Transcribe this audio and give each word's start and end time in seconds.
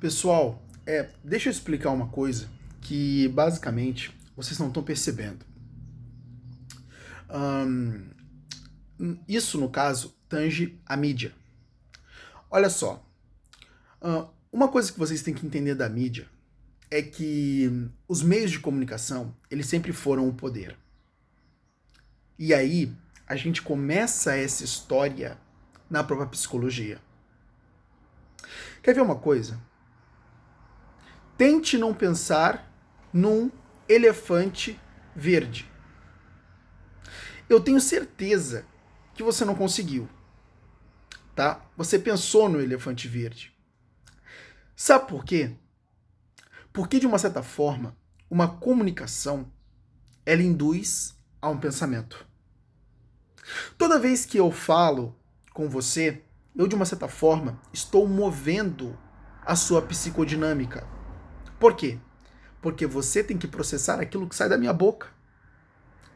Pessoal, 0.00 0.62
é, 0.86 1.10
deixa 1.22 1.50
eu 1.50 1.52
explicar 1.52 1.90
uma 1.90 2.08
coisa 2.08 2.48
que 2.80 3.28
basicamente 3.28 4.18
vocês 4.34 4.58
não 4.58 4.68
estão 4.68 4.82
percebendo. 4.82 5.44
Isso, 9.28 9.58
no 9.58 9.68
caso, 9.68 10.16
tange 10.26 10.80
a 10.86 10.96
mídia. 10.96 11.34
Olha 12.50 12.70
só, 12.70 13.06
uma 14.50 14.68
coisa 14.68 14.90
que 14.90 14.98
vocês 14.98 15.22
têm 15.22 15.34
que 15.34 15.44
entender 15.44 15.74
da 15.74 15.88
mídia 15.88 16.26
é 16.90 17.02
que 17.02 17.70
os 18.08 18.22
meios 18.22 18.50
de 18.50 18.58
comunicação, 18.58 19.36
eles 19.50 19.66
sempre 19.66 19.92
foram 19.92 20.26
o 20.26 20.32
poder. 20.32 20.78
E 22.38 22.54
aí, 22.54 22.90
a 23.26 23.36
gente 23.36 23.60
começa 23.60 24.34
essa 24.34 24.64
história 24.64 25.36
na 25.90 26.02
própria 26.02 26.26
psicologia. 26.26 26.98
Quer 28.82 28.94
ver 28.94 29.02
uma 29.02 29.16
coisa? 29.16 29.60
Tente 31.40 31.78
não 31.78 31.94
pensar 31.94 32.70
num 33.10 33.50
elefante 33.88 34.78
verde. 35.16 35.66
Eu 37.48 37.58
tenho 37.62 37.80
certeza 37.80 38.66
que 39.14 39.22
você 39.22 39.42
não 39.42 39.54
conseguiu. 39.54 40.06
Tá? 41.34 41.64
Você 41.78 41.98
pensou 41.98 42.46
no 42.46 42.60
elefante 42.60 43.08
verde. 43.08 43.56
Sabe 44.76 45.08
por 45.08 45.24
quê? 45.24 45.56
Porque 46.74 47.00
de 47.00 47.06
uma 47.06 47.18
certa 47.18 47.42
forma, 47.42 47.96
uma 48.28 48.46
comunicação 48.46 49.50
ela 50.26 50.42
induz 50.42 51.16
a 51.40 51.48
um 51.48 51.56
pensamento. 51.56 52.26
Toda 53.78 53.98
vez 53.98 54.26
que 54.26 54.36
eu 54.36 54.52
falo 54.52 55.16
com 55.54 55.70
você, 55.70 56.22
eu 56.54 56.68
de 56.68 56.74
uma 56.74 56.84
certa 56.84 57.08
forma 57.08 57.58
estou 57.72 58.06
movendo 58.06 58.94
a 59.40 59.56
sua 59.56 59.80
psicodinâmica. 59.80 60.99
Por 61.60 61.76
quê? 61.76 61.98
Porque 62.62 62.86
você 62.86 63.22
tem 63.22 63.36
que 63.36 63.46
processar 63.46 64.00
aquilo 64.00 64.26
que 64.26 64.34
sai 64.34 64.48
da 64.48 64.56
minha 64.56 64.72
boca 64.72 65.08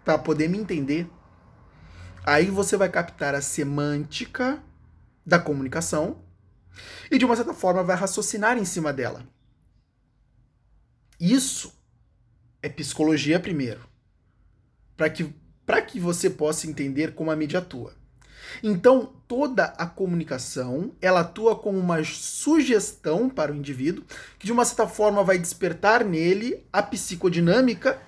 para 0.02 0.18
poder 0.18 0.48
me 0.48 0.58
entender. 0.58 1.08
Aí 2.24 2.46
você 2.46 2.78
vai 2.78 2.88
captar 2.88 3.34
a 3.34 3.42
semântica 3.42 4.62
da 5.24 5.38
comunicação 5.38 6.22
e 7.10 7.18
de 7.18 7.27
uma 7.27 7.36
certa 7.36 7.52
forma 7.52 7.84
vai 7.84 7.94
raciocinar 7.94 8.56
em 8.56 8.64
cima 8.64 8.91
dela. 8.91 9.28
Isso 11.20 11.78
é 12.62 12.68
psicologia 12.68 13.38
primeiro. 13.38 13.86
Para 14.96 15.11
que 15.11 15.34
para 15.66 15.80
que 15.80 15.98
você 15.98 16.28
possa 16.28 16.66
entender 16.66 17.14
como 17.14 17.30
a 17.30 17.36
mídia 17.36 17.58
atua. 17.58 17.94
Então, 18.62 19.12
toda 19.27 19.64
a 19.64 19.86
comunicação, 19.86 20.92
ela 21.00 21.20
atua 21.20 21.56
como 21.56 21.78
uma 21.78 22.02
sugestão 22.05 23.28
para 23.28 23.52
o 23.52 23.55
indivíduo, 23.55 24.05
que 24.38 24.46
de 24.46 24.52
uma 24.52 24.64
certa 24.64 24.86
forma 24.86 25.24
vai 25.24 25.38
despertar 25.38 26.05
nele 26.05 26.64
a 26.72 26.83
psicodinâmica 26.83 27.98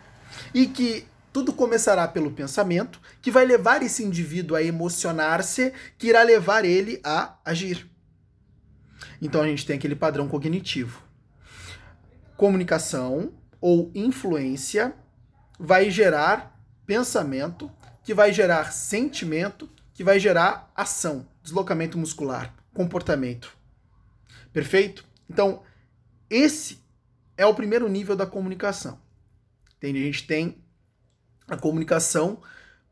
e 0.55 0.67
que 0.67 1.07
tudo 1.33 1.53
começará 1.53 2.09
pelo 2.09 2.31
pensamento, 2.31 2.99
que 3.21 3.31
vai 3.31 3.45
levar 3.45 3.83
esse 3.83 4.03
indivíduo 4.03 4.57
a 4.57 4.63
emocionar-se, 4.63 5.73
que 5.99 6.09
irá 6.09 6.23
levar 6.23 6.65
ele 6.65 6.99
a 7.05 7.37
agir. 7.45 7.87
Então 9.21 9.43
a 9.43 9.47
gente 9.47 9.67
tem 9.67 9.77
aquele 9.77 9.95
padrão 9.95 10.29
cognitivo. 10.29 11.03
Comunicação 12.37 13.33
ou 13.61 13.91
influência 13.95 14.95
vai 15.59 15.91
gerar 15.91 16.59
pensamento, 16.87 17.71
que 18.03 18.15
vai 18.15 18.33
gerar 18.33 18.73
sentimento, 18.73 19.69
que 19.97 20.05
vai 20.05 20.21
gerar 20.21 20.71
ação, 20.77 21.27
deslocamento 21.43 21.99
muscular, 21.99 22.55
comportamento. 22.73 23.57
Perfeito? 24.53 25.05
Então, 25.29 25.65
esse 26.31 26.81
é 27.37 27.45
o 27.45 27.55
primeiro 27.55 27.89
nível 27.89 28.15
da 28.15 28.27
comunicação. 28.27 29.01
Entende? 29.77 29.99
A 29.99 30.05
gente 30.05 30.27
tem 30.27 30.63
a 31.49 31.57
comunicação 31.57 32.41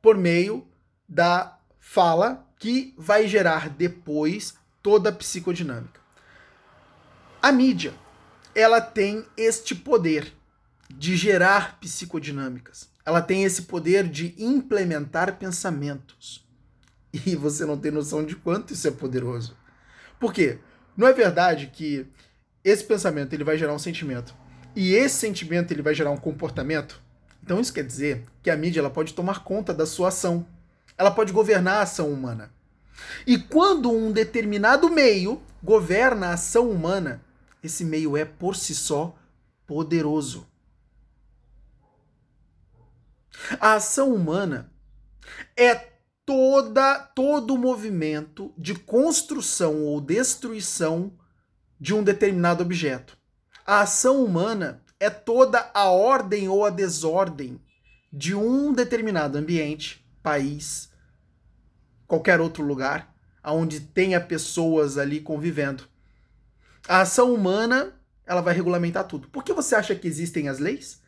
por 0.02 0.16
meio 0.16 0.66
da 1.08 1.60
fala 1.78 2.50
que 2.58 2.94
vai 2.98 3.28
gerar 3.28 3.68
depois 3.68 4.54
toda 4.82 5.10
a 5.10 5.14
psicodinâmica. 5.14 6.00
A 7.40 7.52
mídia, 7.52 7.94
ela 8.54 8.80
tem 8.80 9.24
este 9.36 9.74
poder 9.74 10.32
de 10.90 11.16
gerar 11.16 11.78
psicodinâmicas 11.78 12.92
ela 13.04 13.20
tem 13.20 13.44
esse 13.44 13.62
poder 13.62 14.08
de 14.08 14.34
implementar 14.38 15.36
pensamentos. 15.36 16.43
E 17.26 17.36
você 17.36 17.64
não 17.64 17.78
tem 17.78 17.92
noção 17.92 18.24
de 18.24 18.34
quanto 18.34 18.72
isso 18.72 18.88
é 18.88 18.90
poderoso. 18.90 19.56
Por 20.18 20.32
quê? 20.32 20.58
Não 20.96 21.06
é 21.06 21.12
verdade 21.12 21.68
que 21.68 22.06
esse 22.64 22.82
pensamento 22.84 23.32
ele 23.32 23.44
vai 23.44 23.56
gerar 23.56 23.72
um 23.72 23.78
sentimento 23.78 24.34
e 24.74 24.94
esse 24.94 25.16
sentimento 25.16 25.72
ele 25.72 25.82
vai 25.82 25.94
gerar 25.94 26.10
um 26.10 26.16
comportamento? 26.16 27.00
Então 27.42 27.60
isso 27.60 27.72
quer 27.72 27.84
dizer 27.84 28.24
que 28.42 28.50
a 28.50 28.56
mídia 28.56 28.80
ela 28.80 28.90
pode 28.90 29.14
tomar 29.14 29.44
conta 29.44 29.72
da 29.72 29.86
sua 29.86 30.08
ação. 30.08 30.46
Ela 30.96 31.10
pode 31.10 31.32
governar 31.32 31.76
a 31.76 31.82
ação 31.82 32.10
humana. 32.10 32.52
E 33.26 33.38
quando 33.38 33.90
um 33.90 34.10
determinado 34.10 34.88
meio 34.88 35.42
governa 35.62 36.28
a 36.28 36.34
ação 36.34 36.70
humana, 36.70 37.22
esse 37.62 37.84
meio 37.84 38.16
é 38.16 38.24
por 38.24 38.56
si 38.56 38.74
só 38.74 39.16
poderoso. 39.66 40.46
A 43.60 43.74
ação 43.74 44.14
humana 44.14 44.70
é 45.56 45.93
toda 46.26 46.98
todo 46.98 47.54
o 47.54 47.58
movimento 47.58 48.52
de 48.56 48.74
construção 48.74 49.82
ou 49.82 50.00
destruição 50.00 51.12
de 51.78 51.94
um 51.94 52.02
determinado 52.02 52.62
objeto. 52.62 53.16
A 53.66 53.80
ação 53.80 54.24
humana 54.24 54.82
é 54.98 55.10
toda 55.10 55.70
a 55.74 55.88
ordem 55.88 56.48
ou 56.48 56.64
a 56.64 56.70
desordem 56.70 57.60
de 58.12 58.34
um 58.34 58.72
determinado 58.72 59.36
ambiente, 59.36 60.06
país, 60.22 60.90
qualquer 62.06 62.40
outro 62.40 62.64
lugar, 62.64 63.14
onde 63.44 63.80
tenha 63.80 64.20
pessoas 64.20 64.96
ali 64.96 65.20
convivendo. 65.20 65.84
A 66.88 67.00
ação 67.00 67.34
humana, 67.34 67.92
ela 68.24 68.40
vai 68.40 68.54
regulamentar 68.54 69.04
tudo. 69.04 69.28
Por 69.28 69.42
que 69.42 69.52
você 69.52 69.74
acha 69.74 69.94
que 69.94 70.06
existem 70.06 70.48
as 70.48 70.58
leis? 70.58 71.02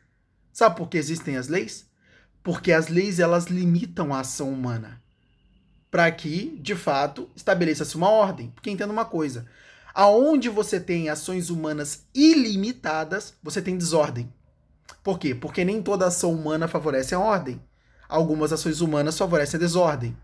Sabe 0.52 0.76
por 0.76 0.88
que 0.88 0.98
existem 0.98 1.36
as 1.36 1.48
leis? 1.48 1.86
porque 2.46 2.70
as 2.70 2.86
leis 2.86 3.18
elas 3.18 3.46
limitam 3.46 4.14
a 4.14 4.20
ação 4.20 4.52
humana 4.52 5.02
para 5.96 6.12
que, 6.12 6.58
de 6.60 6.74
fato, 6.74 7.26
estabeleça-se 7.34 7.96
uma 7.96 8.10
ordem. 8.10 8.50
Porque 8.50 8.70
entenda 8.70 8.92
uma 8.92 9.06
coisa, 9.06 9.46
aonde 9.94 10.50
você 10.50 10.78
tem 10.78 11.08
ações 11.08 11.48
humanas 11.48 12.04
ilimitadas, 12.14 13.32
você 13.42 13.62
tem 13.62 13.78
desordem. 13.78 14.30
Por 15.02 15.18
quê? 15.18 15.34
Porque 15.34 15.64
nem 15.64 15.80
toda 15.80 16.06
ação 16.06 16.34
humana 16.34 16.68
favorece 16.68 17.14
a 17.14 17.18
ordem. 17.18 17.58
Algumas 18.06 18.52
ações 18.52 18.82
humanas 18.82 19.16
favorecem 19.16 19.56
a 19.56 19.58
desordem. 19.58 20.14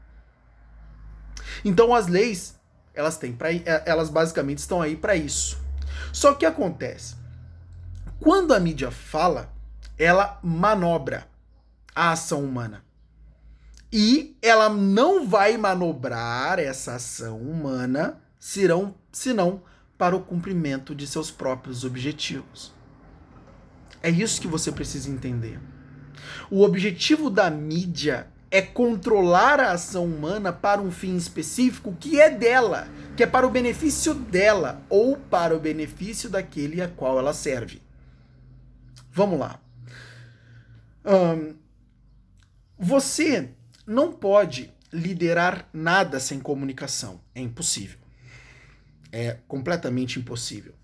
Então 1.65 1.95
as 1.95 2.07
leis, 2.07 2.55
elas 2.93 3.17
têm 3.17 3.33
para 3.33 3.49
elas 3.87 4.11
basicamente 4.11 4.59
estão 4.59 4.83
aí 4.83 4.95
para 4.95 5.17
isso. 5.17 5.59
Só 6.13 6.35
que 6.35 6.45
acontece, 6.45 7.17
quando 8.21 8.53
a 8.53 8.61
mídia 8.61 8.91
fala, 8.91 9.51
ela 9.99 10.39
manobra 10.43 11.27
a 11.95 12.13
ação 12.13 12.45
humana. 12.45 12.85
E 13.93 14.37
ela 14.41 14.71
não 14.71 15.27
vai 15.27 15.57
manobrar 15.59 16.59
essa 16.59 16.95
ação 16.95 17.39
humana 17.39 18.19
serão, 18.39 18.95
senão 19.13 19.63
para 19.99 20.17
o 20.17 20.23
cumprimento 20.23 20.95
de 20.95 21.07
seus 21.07 21.31
próprios 21.31 21.85
objetivos. 21.85 22.73
É 24.03 24.11
isso 24.11 24.41
que 24.41 24.49
você 24.49 24.73
precisa 24.73 25.11
entender. 25.11 25.61
O 26.51 26.63
objetivo 26.63 27.29
da 27.29 27.51
mídia 27.51 28.27
é 28.51 28.61
controlar 28.61 29.61
a 29.61 29.73
ação 29.73 30.05
humana 30.05 30.53
para 30.53 30.81
um 30.81 30.91
fim 30.91 31.17
específico 31.17 31.97
que 31.99 32.21
é 32.21 32.29
dela, 32.29 32.89
que 33.17 33.23
é 33.23 33.27
para 33.27 33.47
o 33.47 33.51
benefício 33.51 34.13
dela 34.13 34.83
ou 34.89 35.17
para 35.17 35.57
o 35.57 35.61
benefício 35.61 36.29
daquele 36.29 36.83
a 36.83 36.89
qual 36.89 37.19
ela 37.19 37.33
serve. 37.33 37.81
Vamos 39.13 39.39
lá. 39.39 39.61
Um, 41.05 41.55
você 42.79 43.51
não 43.87 44.13
pode 44.13 44.73
liderar 44.93 45.69
nada 45.73 46.21
sem 46.21 46.39
comunicação. 46.39 47.21
É 47.35 47.41
impossível. 47.41 47.99
É 49.11 49.39
completamente 49.49 50.19
impossível. 50.19 50.75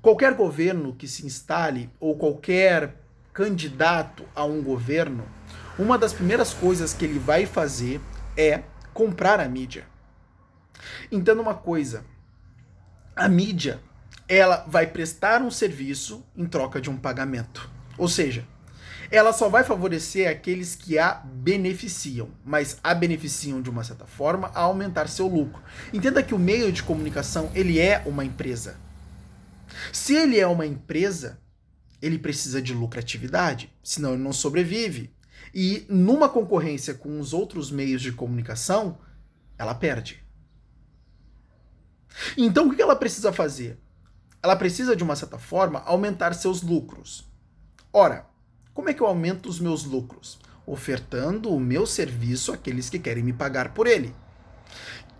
Qualquer 0.00 0.34
governo 0.34 0.94
que 0.94 1.06
se 1.06 1.24
instale 1.24 1.90
ou 2.00 2.16
qualquer 2.16 2.96
candidato 3.32 4.24
a 4.34 4.44
um 4.44 4.62
governo, 4.62 5.24
uma 5.78 5.96
das 5.96 6.12
primeiras 6.12 6.52
coisas 6.52 6.92
que 6.92 7.04
ele 7.04 7.18
vai 7.18 7.46
fazer 7.46 8.00
é 8.36 8.62
comprar 8.92 9.40
a 9.40 9.48
mídia. 9.48 9.86
Entenda 11.10 11.40
uma 11.40 11.54
coisa: 11.54 12.04
a 13.14 13.28
mídia 13.28 13.80
ela 14.28 14.64
vai 14.66 14.86
prestar 14.86 15.42
um 15.42 15.50
serviço 15.50 16.24
em 16.36 16.46
troca 16.46 16.80
de 16.80 16.90
um 16.90 16.96
pagamento. 16.96 17.70
Ou 17.98 18.08
seja, 18.08 18.46
ela 19.12 19.30
só 19.30 19.46
vai 19.46 19.62
favorecer 19.62 20.26
aqueles 20.26 20.74
que 20.74 20.98
a 20.98 21.12
beneficiam, 21.12 22.30
mas 22.42 22.78
a 22.82 22.94
beneficiam 22.94 23.60
de 23.60 23.68
uma 23.68 23.84
certa 23.84 24.06
forma 24.06 24.50
a 24.54 24.62
aumentar 24.62 25.06
seu 25.06 25.26
lucro. 25.26 25.62
Entenda 25.92 26.22
que 26.22 26.34
o 26.34 26.38
meio 26.38 26.72
de 26.72 26.82
comunicação 26.82 27.52
ele 27.54 27.78
é 27.78 28.02
uma 28.06 28.24
empresa. 28.24 28.80
Se 29.92 30.14
ele 30.14 30.40
é 30.40 30.46
uma 30.46 30.64
empresa, 30.64 31.38
ele 32.00 32.18
precisa 32.18 32.62
de 32.62 32.72
lucratividade, 32.72 33.70
senão 33.82 34.14
ele 34.14 34.22
não 34.22 34.32
sobrevive. 34.32 35.14
E 35.54 35.84
numa 35.90 36.26
concorrência 36.30 36.94
com 36.94 37.20
os 37.20 37.34
outros 37.34 37.70
meios 37.70 38.00
de 38.00 38.12
comunicação, 38.12 38.98
ela 39.58 39.74
perde. 39.74 40.24
Então 42.34 42.66
o 42.68 42.74
que 42.74 42.80
ela 42.80 42.96
precisa 42.96 43.30
fazer? 43.30 43.78
Ela 44.42 44.56
precisa, 44.56 44.96
de 44.96 45.04
uma 45.04 45.16
certa 45.16 45.38
forma, 45.38 45.80
aumentar 45.80 46.32
seus 46.32 46.62
lucros. 46.62 47.30
Ora, 47.92 48.31
como 48.74 48.88
é 48.88 48.94
que 48.94 49.02
eu 49.02 49.06
aumento 49.06 49.48
os 49.48 49.60
meus 49.60 49.84
lucros? 49.84 50.38
Ofertando 50.66 51.50
o 51.50 51.60
meu 51.60 51.86
serviço 51.86 52.52
àqueles 52.52 52.88
que 52.88 52.98
querem 52.98 53.22
me 53.22 53.32
pagar 53.32 53.74
por 53.74 53.86
ele. 53.86 54.14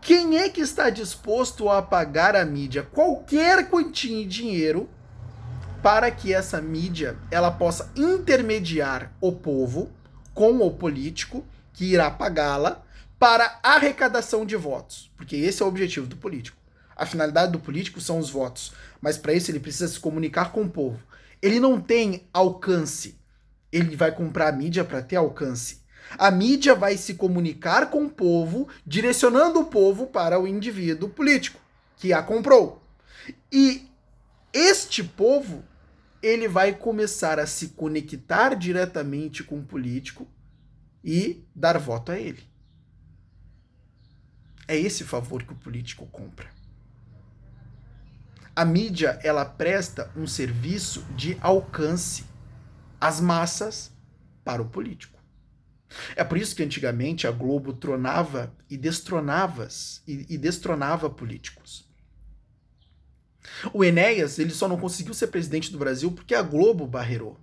Quem 0.01 0.39
é 0.39 0.49
que 0.49 0.61
está 0.61 0.91
disposto 0.91 1.69
a 1.69 1.81
pagar 1.81 2.35
a 2.35 2.45
mídia 2.45 2.83
qualquer 2.83 3.69
quantia 3.69 4.23
de 4.23 4.27
dinheiro 4.27 4.89
para 5.83 6.11
que 6.11 6.33
essa 6.33 6.61
mídia 6.61 7.17
ela 7.31 7.51
possa 7.51 7.93
intermediar 7.95 9.13
o 9.21 9.33
povo 9.33 9.91
com 10.35 10.59
o 10.59 10.71
político 10.71 11.45
que 11.73 11.85
irá 11.85 12.11
pagá-la 12.11 12.83
para 13.19 13.61
arrecadação 13.63 14.45
de 14.45 14.57
votos? 14.57 15.11
Porque 15.17 15.37
esse 15.37 15.63
é 15.63 15.65
o 15.65 15.69
objetivo 15.69 16.07
do 16.07 16.17
político. 16.17 16.57
A 16.97 17.07
finalidade 17.07 17.53
do 17.53 17.61
político 17.61 18.01
são 18.01 18.19
os 18.19 18.31
votos, 18.31 18.73
mas 19.01 19.17
para 19.17 19.33
isso 19.33 19.51
ele 19.51 19.61
precisa 19.61 19.89
se 19.89 20.01
comunicar 20.01 20.53
com 20.53 20.63
o 20.63 20.71
povo. 20.71 21.01
Ele 21.41 21.61
não 21.61 21.81
tem 21.81 22.29
alcance. 22.33 23.22
Ele 23.73 23.97
vai 23.97 24.13
comprar 24.13 24.49
a 24.49 24.53
mídia 24.53 24.85
para 24.85 25.03
ter 25.03 25.17
alcance. 25.17 25.81
A 26.19 26.31
mídia 26.31 26.75
vai 26.75 26.97
se 26.97 27.15
comunicar 27.15 27.91
com 27.91 28.05
o 28.05 28.11
povo, 28.11 28.69
direcionando 28.87 29.61
o 29.61 29.65
povo 29.65 30.07
para 30.07 30.39
o 30.39 30.47
indivíduo 30.47 31.09
político 31.09 31.59
que 31.97 32.13
a 32.13 32.23
comprou. 32.23 32.83
E 33.51 33.89
este 34.53 35.03
povo, 35.03 35.65
ele 36.21 36.49
vai 36.49 36.75
começar 36.75 37.39
a 37.39 37.47
se 37.47 37.69
conectar 37.69 38.55
diretamente 38.55 39.43
com 39.43 39.61
o 39.61 39.65
político 39.65 40.29
e 41.03 41.45
dar 41.55 41.79
voto 41.79 42.13
a 42.13 42.19
ele. 42.19 42.43
É 44.69 44.77
esse 44.77 45.05
favor 45.05 45.43
que 45.43 45.53
o 45.53 45.57
político 45.57 46.07
compra. 46.07 46.51
A 48.55 48.65
mídia, 48.65 49.19
ela 49.23 49.45
presta 49.45 50.11
um 50.15 50.27
serviço 50.27 51.03
de 51.17 51.39
alcance 51.41 52.25
às 53.03 53.21
massas 53.21 53.93
para 54.45 54.63
o 54.63 54.69
político. 54.69 55.19
É 56.15 56.23
por 56.23 56.39
isso 56.39 56.55
que 56.55 56.63
antigamente 56.63 57.27
a 57.27 57.33
Globo 57.33 57.73
tronava 57.73 58.55
e 58.71 58.77
destronava 58.77 59.67
e, 60.07 60.25
e 60.31 60.39
destronava 60.39 61.11
políticos. 61.11 61.91
O 63.73 63.83
Enéas 63.83 64.39
ele 64.39 64.53
só 64.53 64.69
não 64.69 64.79
conseguiu 64.79 65.13
ser 65.13 65.27
presidente 65.27 65.73
do 65.73 65.79
Brasil 65.79 66.13
porque 66.13 66.33
a 66.33 66.43
Globo 66.43 66.87
barreirou, 66.87 67.41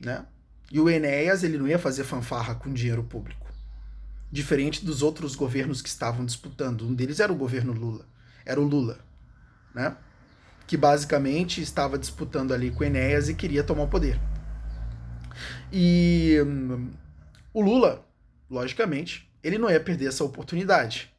né? 0.00 0.26
E 0.70 0.80
o 0.80 0.90
Enéas 0.90 1.44
ele 1.44 1.56
não 1.56 1.68
ia 1.68 1.78
fazer 1.78 2.02
fanfarra 2.02 2.56
com 2.56 2.72
dinheiro 2.72 3.04
público, 3.04 3.46
diferente 4.32 4.84
dos 4.84 5.00
outros 5.00 5.36
governos 5.36 5.80
que 5.80 5.88
estavam 5.88 6.26
disputando. 6.26 6.86
Um 6.86 6.92
deles 6.92 7.20
era 7.20 7.32
o 7.32 7.36
governo 7.36 7.72
Lula, 7.72 8.04
era 8.44 8.60
o 8.60 8.64
Lula, 8.64 8.98
né? 9.72 9.96
Que 10.66 10.76
basicamente 10.76 11.62
estava 11.62 11.96
disputando 11.96 12.52
ali 12.52 12.72
com 12.72 12.82
o 12.82 12.86
Enéas 12.86 13.28
e 13.28 13.34
queria 13.34 13.62
tomar 13.62 13.84
o 13.84 13.88
poder. 13.88 14.20
E 15.72 16.38
hum, 16.44 16.90
o 17.52 17.60
Lula, 17.60 18.06
logicamente, 18.48 19.30
ele 19.42 19.58
não 19.58 19.70
ia 19.70 19.80
perder 19.80 20.06
essa 20.06 20.24
oportunidade. 20.24 21.12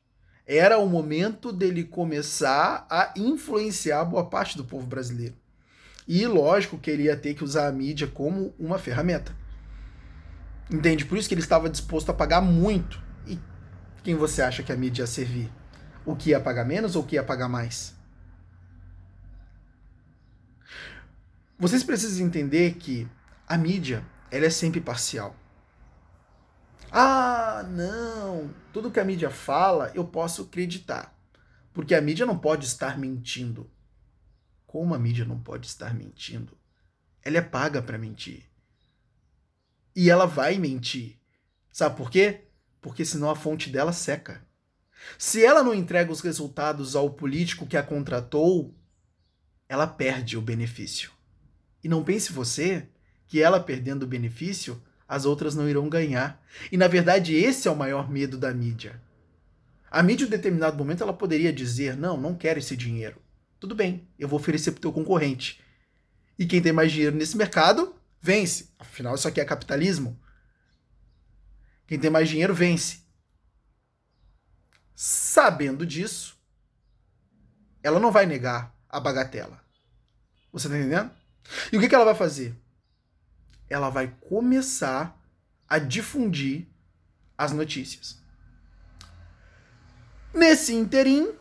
Era 0.46 0.78
o 0.78 0.88
momento 0.88 1.52
dele 1.52 1.84
começar 1.84 2.86
a 2.90 3.14
influenciar 3.16 4.04
boa 4.04 4.26
parte 4.26 4.58
do 4.58 4.66
povo 4.66 4.86
brasileiro. 4.86 5.36
E 6.08 6.26
lógico 6.26 6.78
que 6.78 6.92
ele 6.92 7.04
ia 7.04 7.16
ter 7.16 7.34
que 7.34 7.44
usar 7.44 7.68
a 7.68 7.72
mídia 7.72 8.08
como 8.08 8.54
uma 8.60 8.78
ferramenta. 8.78 9.36
Entende? 10.70 11.06
Por 11.06 11.18
isso 11.18 11.28
que 11.28 11.34
ele 11.34 11.42
estava 11.42 11.70
disposto 11.70 12.10
a 12.10 12.14
pagar 12.14 12.42
muito. 12.42 13.02
E 13.28 13.40
quem 14.04 14.16
você 14.16 14.42
acha 14.42 14.64
que 14.64 14.72
a 14.72 14.78
mídia 14.78 15.04
ia 15.04 15.08
servir? 15.08 15.50
O 16.06 16.16
que 16.16 16.32
ia 16.32 16.40
pagar 16.40 16.66
menos 16.66 16.96
ou 16.96 17.04
o 17.04 17.06
que 17.06 17.16
ia 17.16 17.24
pagar 17.24 17.48
mais? 17.48 17.96
Vocês 21.58 21.84
precisam 21.84 22.26
entender 22.26 22.74
que 22.74 23.08
a 23.48 23.58
mídia 23.58 24.04
ela 24.32 24.46
é 24.46 24.50
sempre 24.50 24.80
parcial. 24.80 25.36
Ah, 26.92 27.64
não, 27.70 28.54
tudo 28.74 28.90
que 28.90 29.00
a 29.00 29.04
mídia 29.04 29.30
fala 29.30 29.92
eu 29.94 30.06
posso 30.06 30.44
acreditar. 30.44 31.16
Porque 31.74 31.94
a 31.94 32.02
mídia 32.02 32.26
não 32.26 32.38
pode 32.38 32.66
estar 32.66 32.98
mentindo. 32.98 33.70
Como 34.66 34.94
a 34.94 35.00
mídia 35.00 35.26
não 35.26 35.40
pode 35.40 35.68
estar 35.68 35.94
mentindo? 35.94 36.58
Ela 37.22 37.38
é 37.38 37.42
paga 37.42 37.82
para 37.82 37.98
mentir. 37.98 38.50
E 39.96 40.10
ela 40.10 40.26
vai 40.26 40.58
mentir. 40.58 41.20
Sabe 41.72 41.96
por 41.96 42.10
quê? 42.10 42.46
Porque 42.82 43.06
senão 43.06 43.30
a 43.30 43.36
fonte 43.36 43.70
dela 43.70 43.94
seca. 43.94 44.46
Se 45.18 45.44
ela 45.44 45.64
não 45.64 45.74
entrega 45.74 46.12
os 46.12 46.22
resultados 46.22 46.96
ao 46.96 47.10
político 47.10 47.68
que 47.68 47.78
a 47.78 47.84
contratou, 47.84 48.74
ela 49.68 49.88
perde 49.88 50.38
o 50.38 50.42
benefício. 50.42 51.12
E 51.84 51.90
não 51.90 52.04
pense 52.04 52.32
você 52.32 52.88
que 53.32 53.42
ela 53.42 53.62
perdendo 53.62 54.04
o 54.04 54.08
benefício, 54.08 54.84
as 55.08 55.24
outras 55.24 55.56
não 55.56 55.70
irão 55.70 55.88
ganhar. 55.88 56.44
E 56.70 56.76
na 56.76 56.90
verdade, 56.90 57.34
esse 57.34 57.66
é 57.66 57.72
o 57.72 57.76
maior 57.78 58.12
medo 58.12 58.38
da 58.38 58.54
mídia. 58.54 59.02
A 59.90 60.04
mídia, 60.04 60.26
em 60.26 60.30
determinado 60.30 60.78
momento, 60.78 61.02
ela 61.02 61.14
poderia 61.14 61.54
dizer: 61.54 61.96
não, 61.96 62.18
não 62.18 62.36
quero 62.36 62.60
esse 62.60 62.76
dinheiro. 62.76 63.22
Tudo 63.58 63.74
bem, 63.74 64.06
eu 64.20 64.28
vou 64.28 64.38
oferecer 64.38 64.72
para 64.72 64.80
o 64.80 64.82
teu 64.82 64.92
concorrente. 64.92 65.64
E 66.38 66.46
quem 66.46 66.62
tem 66.62 66.74
mais 66.74 66.92
dinheiro 66.92 67.16
nesse 67.16 67.38
mercado, 67.38 67.96
vence. 68.22 68.68
Afinal, 68.78 69.16
isso 69.16 69.30
aqui 69.30 69.40
é 69.40 69.46
capitalismo. 69.46 70.20
Quem 71.88 71.98
tem 71.98 72.12
mais 72.12 72.28
dinheiro, 72.28 72.54
vence. 72.54 73.00
Sabendo 74.94 75.86
disso, 75.86 76.38
ela 77.82 77.98
não 77.98 78.12
vai 78.12 78.26
negar 78.26 78.76
a 78.90 79.00
bagatela. 79.00 79.62
Você 80.52 80.68
tá 80.68 80.78
entendendo? 80.78 81.12
E 81.72 81.78
o 81.78 81.80
que, 81.80 81.88
que 81.88 81.96
ela 81.96 82.04
vai 82.04 82.16
fazer? 82.16 82.54
Ela 83.72 83.90
vai 83.90 84.14
começar 84.28 85.18
a 85.68 85.80
difundir 85.80 86.68
as 87.38 87.52
notícias. 87.54 88.20
Nesse 90.34 90.74
interim, 90.74 91.32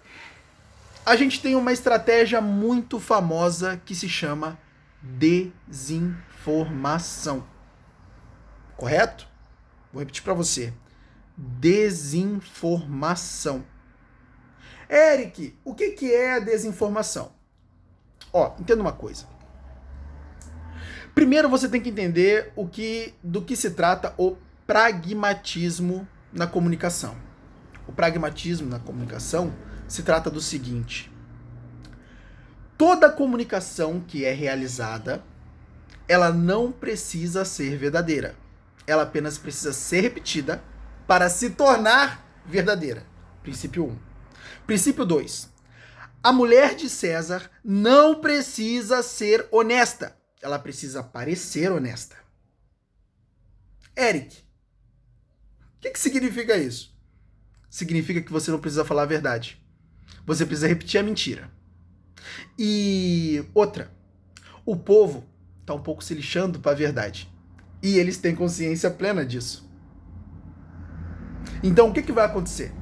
a 1.05 1.17
gente 1.17 1.43
tem 1.43 1.57
uma 1.57 1.73
estratégia 1.73 2.41
muito 2.41 3.01
famosa 3.01 3.83
que 3.85 3.93
se 3.95 4.09
chama 4.09 4.59
desinformação. 5.03 7.45
Correto? 8.77 9.29
Vou 9.93 9.99
repetir 10.01 10.23
para 10.23 10.35
você. 10.35 10.73
Desinformação. 11.37 13.65
Eric, 14.89 15.59
o 15.65 15.75
que, 15.75 15.91
que 15.91 16.15
é 16.15 16.35
a 16.35 16.39
desinformação? 16.39 17.33
Ó, 18.33 18.55
entenda 18.59 18.81
uma 18.81 18.93
coisa. 18.93 19.27
Primeiro 21.21 21.51
você 21.51 21.69
tem 21.69 21.83
que 21.83 21.91
entender 21.91 22.51
o 22.57 22.67
que, 22.67 23.13
do 23.23 23.43
que 23.43 23.55
se 23.55 23.73
trata 23.73 24.15
o 24.17 24.39
pragmatismo 24.67 26.09
na 26.33 26.47
comunicação. 26.47 27.15
O 27.87 27.93
pragmatismo 27.93 28.71
na 28.71 28.79
comunicação 28.79 29.53
se 29.87 30.03
trata 30.03 30.31
do 30.31 30.41
seguinte: 30.41 31.13
toda 32.79 33.13
comunicação 33.13 34.01
que 34.01 34.25
é 34.25 34.33
realizada, 34.33 35.23
ela 36.09 36.33
não 36.33 36.73
precisa 36.73 37.45
ser 37.45 37.77
verdadeira. 37.77 38.35
Ela 38.87 39.03
apenas 39.03 39.37
precisa 39.37 39.75
ser 39.75 40.01
repetida 40.01 40.65
para 41.07 41.29
se 41.29 41.51
tornar 41.51 42.27
verdadeira. 42.47 43.05
Princípio 43.43 43.85
1. 43.85 43.99
Princípio 44.67 45.05
2. 45.05 45.51
A 46.23 46.33
mulher 46.33 46.75
de 46.75 46.89
César 46.89 47.51
não 47.63 48.23
precisa 48.23 49.03
ser 49.03 49.47
honesta 49.51 50.19
ela 50.43 50.59
precisa 50.59 51.03
parecer 51.03 51.71
honesta. 51.71 52.17
Eric, 53.97 54.39
o 55.77 55.81
que, 55.81 55.91
que 55.91 55.99
significa 55.99 56.57
isso? 56.57 56.97
Significa 57.69 58.21
que 58.21 58.33
você 58.33 58.51
não 58.51 58.59
precisa 58.59 58.85
falar 58.85 59.03
a 59.03 59.07
verdade. 59.07 59.63
Você 60.27 60.47
precisa 60.47 60.69
repetir 60.69 61.01
a 61.01 61.03
mentira. 61.03 61.51
E 62.59 63.45
outra, 63.55 63.93
o 64.65 64.77
povo 64.77 65.27
está 65.61 65.75
um 65.75 65.83
pouco 65.83 66.03
se 66.03 66.15
lixando 66.15 66.61
para 66.61 66.73
a 66.73 66.75
verdade. 66.75 67.33
E 67.83 67.99
eles 67.99 68.19
têm 68.19 68.35
consciência 68.35 68.91
plena 68.91 69.25
disso. 69.25 69.69
Então 71.63 71.89
o 71.89 71.93
que, 71.93 72.03
que 72.03 72.13
vai 72.13 72.25
acontecer? 72.25 72.73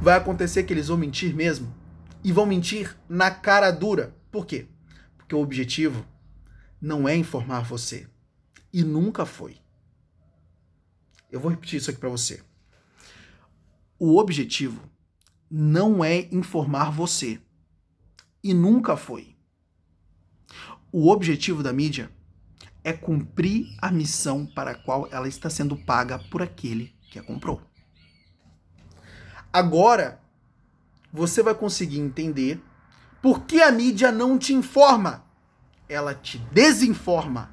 Vai 0.00 0.16
acontecer 0.16 0.62
que 0.64 0.72
eles 0.72 0.88
vão 0.88 0.96
mentir 0.96 1.34
mesmo. 1.34 1.74
E 2.22 2.32
vão 2.32 2.46
mentir 2.46 2.96
na 3.08 3.30
cara 3.30 3.70
dura. 3.70 4.14
Por 4.30 4.46
quê? 4.46 4.66
Porque 5.16 5.34
o 5.34 5.40
objetivo 5.40 6.04
não 6.80 7.08
é 7.08 7.16
informar 7.16 7.62
você. 7.62 8.08
E 8.72 8.82
nunca 8.82 9.24
foi. 9.24 9.58
Eu 11.30 11.40
vou 11.40 11.50
repetir 11.50 11.78
isso 11.78 11.90
aqui 11.90 11.98
para 11.98 12.08
você. 12.08 12.42
O 13.98 14.18
objetivo 14.18 14.80
não 15.50 16.04
é 16.04 16.28
informar 16.32 16.90
você. 16.90 17.40
E 18.42 18.54
nunca 18.54 18.96
foi. 18.96 19.36
o 20.90 21.08
objetivo 21.10 21.62
da 21.62 21.72
mídia 21.72 22.10
é 22.82 22.92
cumprir 22.92 23.76
a 23.78 23.90
missão 23.90 24.46
para 24.46 24.70
a 24.70 24.74
qual 24.74 25.06
ela 25.10 25.28
está 25.28 25.50
sendo 25.50 25.76
paga 25.76 26.18
por 26.18 26.40
aquele 26.40 26.94
que 27.10 27.18
a 27.18 27.22
comprou. 27.22 27.60
Agora, 29.52 30.20
você 31.12 31.42
vai 31.42 31.54
conseguir 31.54 31.98
entender 31.98 32.62
por 33.20 33.44
que 33.44 33.60
a 33.60 33.70
mídia 33.70 34.12
não 34.12 34.38
te 34.38 34.54
informa. 34.54 35.27
Ela 35.88 36.14
te 36.14 36.38
desinforma. 36.52 37.52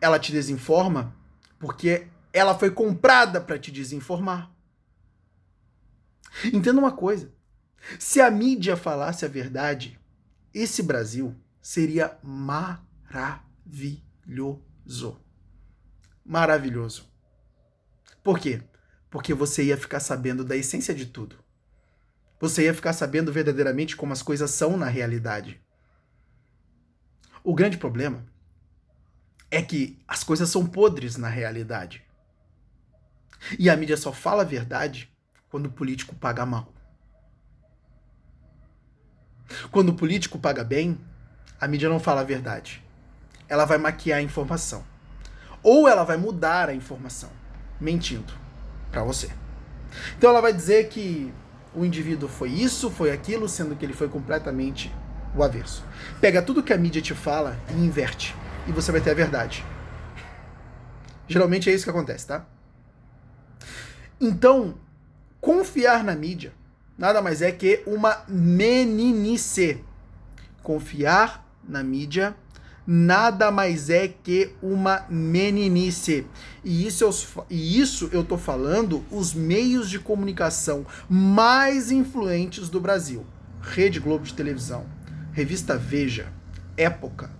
Ela 0.00 0.18
te 0.18 0.32
desinforma 0.32 1.14
porque 1.58 2.08
ela 2.32 2.58
foi 2.58 2.70
comprada 2.70 3.40
para 3.40 3.58
te 3.58 3.70
desinformar. 3.70 4.50
Entenda 6.52 6.80
uma 6.80 6.92
coisa: 6.92 7.32
se 7.98 8.20
a 8.20 8.30
mídia 8.30 8.76
falasse 8.76 9.24
a 9.24 9.28
verdade, 9.28 10.00
esse 10.52 10.82
Brasil 10.82 11.34
seria 11.60 12.18
maravilhoso. 12.22 13.40
Maravilhoso. 16.24 17.10
Por 18.22 18.38
quê? 18.38 18.62
Porque 19.10 19.34
você 19.34 19.64
ia 19.64 19.76
ficar 19.76 20.00
sabendo 20.00 20.44
da 20.44 20.56
essência 20.56 20.94
de 20.94 21.06
tudo. 21.06 21.36
Você 22.40 22.64
ia 22.64 22.74
ficar 22.74 22.92
sabendo 22.92 23.32
verdadeiramente 23.32 23.96
como 23.96 24.12
as 24.12 24.22
coisas 24.22 24.50
são 24.50 24.76
na 24.76 24.86
realidade. 24.86 25.62
O 27.44 27.54
grande 27.54 27.76
problema 27.76 28.24
é 29.50 29.60
que 29.60 29.98
as 30.06 30.22
coisas 30.22 30.48
são 30.48 30.66
podres 30.66 31.16
na 31.16 31.28
realidade. 31.28 32.02
E 33.58 33.68
a 33.68 33.76
mídia 33.76 33.96
só 33.96 34.12
fala 34.12 34.42
a 34.42 34.46
verdade 34.46 35.12
quando 35.50 35.66
o 35.66 35.72
político 35.72 36.14
paga 36.14 36.46
mal. 36.46 36.72
Quando 39.70 39.90
o 39.90 39.94
político 39.94 40.38
paga 40.38 40.64
bem, 40.64 40.98
a 41.60 41.66
mídia 41.66 41.88
não 41.88 42.00
fala 42.00 42.20
a 42.20 42.24
verdade. 42.24 42.82
Ela 43.48 43.64
vai 43.64 43.76
maquiar 43.76 44.20
a 44.20 44.22
informação. 44.22 44.84
Ou 45.62 45.86
ela 45.86 46.04
vai 46.04 46.16
mudar 46.16 46.68
a 46.68 46.74
informação, 46.74 47.30
mentindo 47.80 48.32
para 48.90 49.04
você. 49.04 49.30
Então 50.16 50.30
ela 50.30 50.40
vai 50.40 50.52
dizer 50.52 50.88
que 50.88 51.32
o 51.74 51.84
indivíduo 51.84 52.28
foi 52.28 52.50
isso, 52.50 52.90
foi 52.90 53.10
aquilo, 53.10 53.48
sendo 53.48 53.76
que 53.76 53.84
ele 53.84 53.92
foi 53.92 54.08
completamente 54.08 54.92
o 55.34 55.42
avesso. 55.42 55.84
Pega 56.20 56.42
tudo 56.42 56.62
que 56.62 56.72
a 56.72 56.78
mídia 56.78 57.02
te 57.02 57.14
fala 57.14 57.58
e 57.70 57.74
inverte. 57.74 58.34
E 58.66 58.72
você 58.72 58.92
vai 58.92 59.00
ter 59.00 59.10
a 59.10 59.14
verdade. 59.14 59.64
Geralmente 61.26 61.70
é 61.70 61.74
isso 61.74 61.84
que 61.84 61.90
acontece, 61.90 62.26
tá? 62.26 62.46
Então, 64.20 64.74
confiar 65.40 66.04
na 66.04 66.14
mídia 66.14 66.52
nada 66.96 67.20
mais 67.20 67.42
é 67.42 67.50
que 67.50 67.82
uma 67.86 68.22
meninice. 68.28 69.82
Confiar 70.62 71.44
na 71.66 71.82
mídia 71.82 72.36
nada 72.86 73.50
mais 73.50 73.90
é 73.90 74.08
que 74.08 74.54
uma 74.62 75.04
meninice. 75.08 76.26
E 76.64 76.86
isso, 76.86 77.04
eu, 77.04 77.46
e 77.48 77.80
isso 77.80 78.08
eu 78.12 78.24
tô 78.24 78.36
falando 78.36 79.04
os 79.10 79.34
meios 79.34 79.88
de 79.88 79.98
comunicação 79.98 80.86
mais 81.08 81.90
influentes 81.90 82.68
do 82.68 82.80
Brasil. 82.80 83.24
Rede 83.60 84.00
Globo 84.00 84.24
de 84.24 84.34
televisão, 84.34 84.86
revista 85.32 85.76
Veja, 85.76 86.32
Época. 86.76 87.30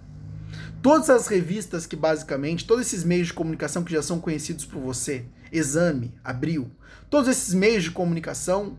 Todas 0.82 1.08
as 1.10 1.28
revistas 1.28 1.86
que 1.86 1.94
basicamente, 1.94 2.66
todos 2.66 2.86
esses 2.86 3.04
meios 3.04 3.28
de 3.28 3.32
comunicação 3.34 3.84
que 3.84 3.92
já 3.92 4.02
são 4.02 4.18
conhecidos 4.18 4.64
por 4.64 4.80
você, 4.80 5.24
Exame, 5.52 6.12
Abril, 6.24 6.70
todos 7.08 7.28
esses 7.28 7.54
meios 7.54 7.84
de 7.84 7.90
comunicação 7.90 8.76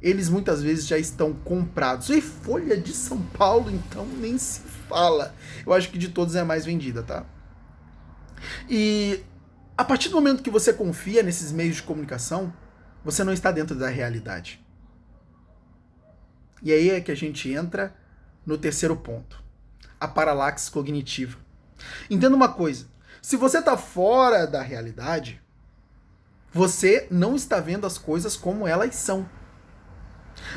eles 0.00 0.28
muitas 0.28 0.62
vezes 0.62 0.86
já 0.86 0.98
estão 0.98 1.32
comprados. 1.32 2.10
E 2.10 2.20
Folha 2.20 2.76
de 2.76 2.92
São 2.92 3.20
Paulo, 3.20 3.70
então, 3.70 4.06
nem 4.06 4.36
se 4.38 4.60
fala. 4.88 5.34
Eu 5.64 5.72
acho 5.72 5.90
que 5.90 5.98
de 5.98 6.08
todos 6.10 6.34
é 6.34 6.40
a 6.40 6.44
mais 6.44 6.64
vendida, 6.64 7.02
tá? 7.02 7.24
E 8.68 9.20
a 9.76 9.84
partir 9.84 10.08
do 10.08 10.16
momento 10.16 10.42
que 10.42 10.50
você 10.50 10.72
confia 10.72 11.22
nesses 11.22 11.50
meios 11.50 11.76
de 11.76 11.82
comunicação, 11.82 12.52
você 13.04 13.24
não 13.24 13.32
está 13.32 13.50
dentro 13.50 13.74
da 13.74 13.88
realidade. 13.88 14.64
E 16.62 16.72
aí 16.72 16.90
é 16.90 17.00
que 17.00 17.10
a 17.10 17.16
gente 17.16 17.50
entra 17.50 17.94
no 18.46 18.56
terceiro 18.56 18.96
ponto, 18.96 19.42
a 20.00 20.06
paralaxe 20.06 20.70
cognitiva. 20.70 21.38
Entenda 22.08 22.36
uma 22.36 22.48
coisa: 22.48 22.86
se 23.20 23.36
você 23.36 23.58
está 23.58 23.76
fora 23.76 24.46
da 24.46 24.62
realidade, 24.62 25.42
você 26.52 27.08
não 27.10 27.34
está 27.34 27.60
vendo 27.60 27.86
as 27.86 27.98
coisas 27.98 28.36
como 28.36 28.66
elas 28.66 28.94
são. 28.94 29.28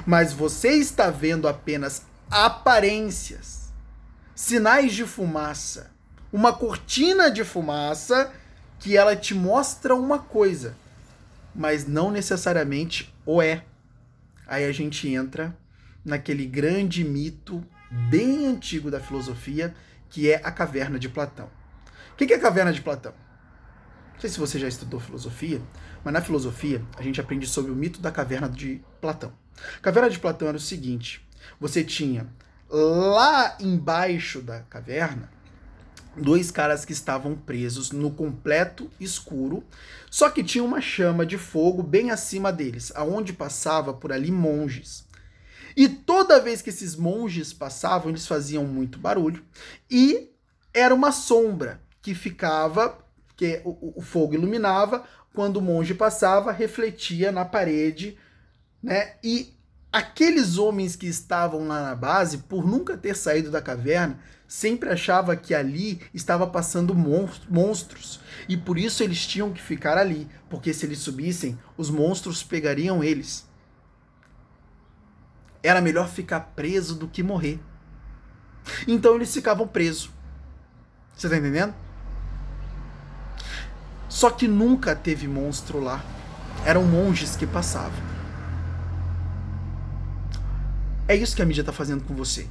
Mas 0.06 0.32
você 0.32 0.70
está 0.74 1.10
vendo 1.10 1.48
apenas 1.48 2.04
aparências, 2.30 3.74
sinais 4.36 4.94
de 4.94 5.06
fumaça, 5.06 5.92
uma 6.32 6.54
cortina 6.54 7.32
de 7.32 7.44
fumaça 7.44 8.32
que 8.78 8.96
ela 8.96 9.16
te 9.16 9.34
mostra 9.34 9.96
uma 9.96 10.20
coisa, 10.20 10.76
mas 11.56 11.88
não 11.88 12.12
necessariamente 12.12 13.14
o 13.26 13.42
é. 13.42 13.66
Aí 14.46 14.66
a 14.66 14.72
gente 14.72 15.08
entra 15.10 15.58
naquele 16.04 16.46
grande 16.46 17.04
mito 17.04 17.66
bem 17.90 18.46
antigo 18.46 18.92
da 18.92 19.00
filosofia, 19.00 19.74
que 20.10 20.30
é 20.30 20.36
a 20.44 20.52
caverna 20.52 21.00
de 21.00 21.10
Platão. 21.10 21.50
O 22.14 22.16
que 22.16 22.34
é 22.34 22.36
a 22.36 22.40
caverna 22.40 22.74
de 22.74 22.82
Platão? 22.82 23.14
Não 24.14 24.20
sei 24.20 24.30
se 24.30 24.40
você 24.40 24.60
já 24.60 24.68
estudou 24.68 25.00
filosofia, 25.00 25.62
mas 26.04 26.14
na 26.14 26.22
filosofia 26.22 26.84
a 26.98 27.02
gente 27.02 27.22
aprende 27.22 27.48
sobre 27.48 27.72
o 27.72 27.76
mito 27.76 28.02
da 28.02 28.12
caverna 28.12 28.50
de 28.50 28.82
Platão. 29.00 29.32
A 29.78 29.80
caverna 29.80 30.10
de 30.10 30.20
Platão 30.20 30.48
era 30.48 30.58
o 30.58 30.60
seguinte: 30.60 31.26
você 31.60 31.84
tinha 31.84 32.28
lá 32.70 33.58
embaixo 33.60 34.42
da 34.42 34.60
caverna 34.62 35.30
dois 36.16 36.52
caras 36.52 36.84
que 36.86 36.92
estavam 36.92 37.36
presos 37.36 37.92
no 37.92 38.12
completo 38.12 38.92
escuro, 39.00 39.64
só 40.12 40.30
que 40.30 40.44
tinha 40.44 40.64
uma 40.64 40.82
chama 40.82 41.26
de 41.26 41.38
fogo 41.38 41.82
bem 41.82 42.12
acima 42.12 42.52
deles, 42.52 42.92
aonde 42.96 43.34
passava 43.34 43.94
por 43.94 44.12
ali 44.12 44.32
monges. 44.32 45.08
E 45.80 45.88
toda 45.88 46.42
vez 46.42 46.62
que 46.62 46.70
esses 46.70 46.96
monges 46.96 47.54
passavam, 47.54 48.10
eles 48.10 48.28
faziam 48.28 48.66
muito 48.66 49.00
barulho 49.00 49.44
e 49.90 50.30
era 50.74 50.94
uma 50.94 51.12
sombra 51.12 51.82
que 52.02 52.14
ficava, 52.14 52.98
que 53.38 53.62
o, 53.64 53.94
o 54.00 54.02
fogo 54.02 54.34
iluminava, 54.34 55.06
quando 55.34 55.58
o 55.58 55.62
monge 55.62 55.94
passava, 55.94 56.52
refletia 56.52 57.32
na 57.32 57.46
parede 57.46 58.18
né? 58.82 59.14
E 59.24 59.54
aqueles 59.92 60.58
homens 60.58 60.96
que 60.96 61.08
estavam 61.08 61.68
lá 61.68 61.82
na 61.82 61.96
base, 61.96 62.40
por 62.40 62.66
nunca 62.66 62.98
ter 62.98 63.16
saído 63.16 63.52
da 63.52 63.62
caverna, 63.62 64.20
sempre 64.48 64.90
achava 64.90 65.36
que 65.36 65.54
ali 65.54 66.02
estava 66.14 66.48
passando 66.48 66.96
monstros 66.96 68.20
e 68.48 68.58
por 68.58 68.80
isso 68.80 69.04
eles 69.04 69.28
tinham 69.28 69.54
que 69.54 69.62
ficar 69.62 69.98
ali, 69.98 70.28
porque 70.50 70.74
se 70.74 70.86
eles 70.86 71.00
subissem, 71.00 71.58
os 71.78 71.90
monstros 71.90 72.42
pegariam 72.42 73.04
eles. 73.04 73.48
Era 75.62 75.82
melhor 75.82 76.08
ficar 76.08 76.40
preso 76.56 76.96
do 76.96 77.08
que 77.08 77.22
morrer. 77.22 77.60
Então 78.88 79.16
eles 79.16 79.34
ficavam 79.34 79.68
presos. 79.68 80.10
Você 81.16 81.30
tá 81.30 81.38
entendendo? 81.38 81.74
Só 84.08 84.30
que 84.30 84.48
nunca 84.48 84.96
teve 84.96 85.28
monstro 85.28 85.80
lá. 85.80 86.04
Eram 86.66 86.84
monges 86.84 87.36
que 87.36 87.46
passavam. 87.46 88.00
É 91.08 91.16
isso 91.16 91.36
que 91.36 91.42
a 91.42 91.46
mídia 91.46 91.62
está 91.62 91.74
fazendo 91.74 92.04
com 92.04 92.14
você. 92.14 92.48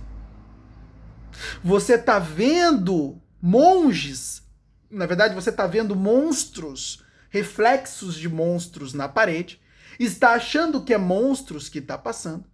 Você 1.63 1.95
está 1.95 2.19
vendo 2.19 3.21
monges, 3.41 4.43
na 4.91 5.07
verdade, 5.07 5.35
você 5.35 5.51
está 5.51 5.67
vendo 5.67 5.95
monstros, 5.95 7.05
reflexos 7.31 8.17
de 8.17 8.29
monstros 8.29 8.93
na 8.93 9.09
parede, 9.09 9.61
está 9.99 10.33
achando 10.33 10.83
que 10.83 10.93
é 10.93 10.99
monstros 10.99 11.69
que 11.69 11.79
está 11.79 11.97
passando, 11.97 12.45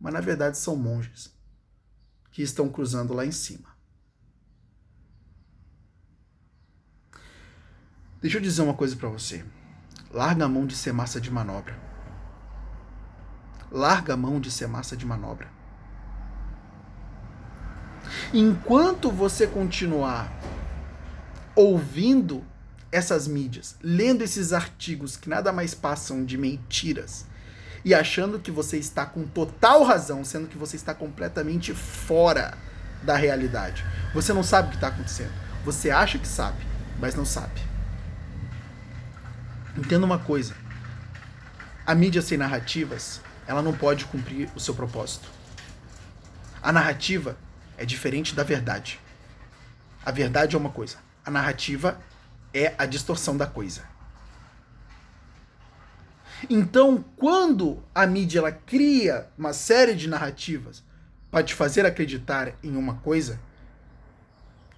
mas 0.00 0.12
na 0.12 0.20
verdade 0.20 0.56
são 0.56 0.74
monges 0.74 1.32
que 2.32 2.42
estão 2.42 2.68
cruzando 2.68 3.12
lá 3.12 3.26
em 3.26 3.32
cima. 3.32 3.68
Deixa 8.20 8.38
eu 8.38 8.42
dizer 8.42 8.62
uma 8.62 8.74
coisa 8.74 8.96
para 8.96 9.08
você. 9.08 9.44
Larga 10.10 10.44
a 10.44 10.48
mão 10.48 10.66
de 10.66 10.76
ser 10.76 10.92
massa 10.92 11.20
de 11.20 11.30
manobra 11.30 11.90
larga 13.70 14.14
a 14.14 14.16
mão 14.16 14.40
de 14.40 14.50
ser 14.50 14.66
massa 14.66 14.96
de 14.96 15.06
manobra. 15.06 15.48
Enquanto 18.34 19.10
você 19.10 19.46
continuar 19.46 20.32
ouvindo 21.54 22.44
essas 22.90 23.28
mídias, 23.28 23.76
lendo 23.80 24.22
esses 24.22 24.52
artigos 24.52 25.16
que 25.16 25.28
nada 25.28 25.52
mais 25.52 25.74
passam 25.74 26.24
de 26.24 26.36
mentiras 26.36 27.26
e 27.84 27.94
achando 27.94 28.38
que 28.38 28.50
você 28.50 28.76
está 28.76 29.06
com 29.06 29.24
total 29.24 29.84
razão, 29.84 30.24
sendo 30.24 30.48
que 30.48 30.58
você 30.58 30.76
está 30.76 30.94
completamente 30.94 31.74
fora 31.74 32.56
da 33.02 33.16
realidade. 33.16 33.84
Você 34.14 34.32
não 34.32 34.42
sabe 34.42 34.68
o 34.68 34.70
que 34.70 34.76
está 34.76 34.88
acontecendo. 34.88 35.32
Você 35.64 35.90
acha 35.90 36.18
que 36.18 36.28
sabe, 36.28 36.64
mas 36.98 37.14
não 37.14 37.24
sabe. 37.24 37.60
Entenda 39.76 40.04
uma 40.04 40.18
coisa: 40.18 40.54
a 41.86 41.94
mídia 41.94 42.22
sem 42.22 42.36
narrativas 42.36 43.20
ela 43.46 43.62
não 43.62 43.72
pode 43.72 44.04
cumprir 44.04 44.48
o 44.54 44.60
seu 44.60 44.74
propósito. 44.74 45.28
A 46.62 46.70
narrativa, 46.70 47.36
é 47.76 47.84
diferente 47.84 48.34
da 48.34 48.44
verdade. 48.44 49.00
A 50.04 50.10
verdade 50.10 50.54
é 50.54 50.58
uma 50.58 50.70
coisa, 50.70 50.98
a 51.24 51.30
narrativa 51.30 51.98
é 52.52 52.74
a 52.78 52.86
distorção 52.86 53.36
da 53.36 53.46
coisa. 53.46 53.89
Então, 56.48 57.04
quando 57.16 57.82
a 57.94 58.06
mídia 58.06 58.38
ela 58.38 58.52
cria 58.52 59.28
uma 59.36 59.52
série 59.52 59.94
de 59.94 60.08
narrativas 60.08 60.82
para 61.30 61.44
te 61.44 61.54
fazer 61.54 61.84
acreditar 61.84 62.54
em 62.62 62.76
uma 62.76 62.96
coisa, 62.96 63.40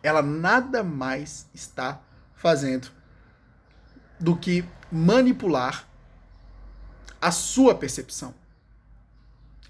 ela 0.03 0.23
nada 0.23 0.83
mais 0.83 1.47
está 1.55 2.01
fazendo 2.35 2.91
do 4.19 4.37
que 4.37 4.65
manipular 4.91 5.87
a 7.21 7.31
sua 7.31 7.75
percepção. 7.75 8.35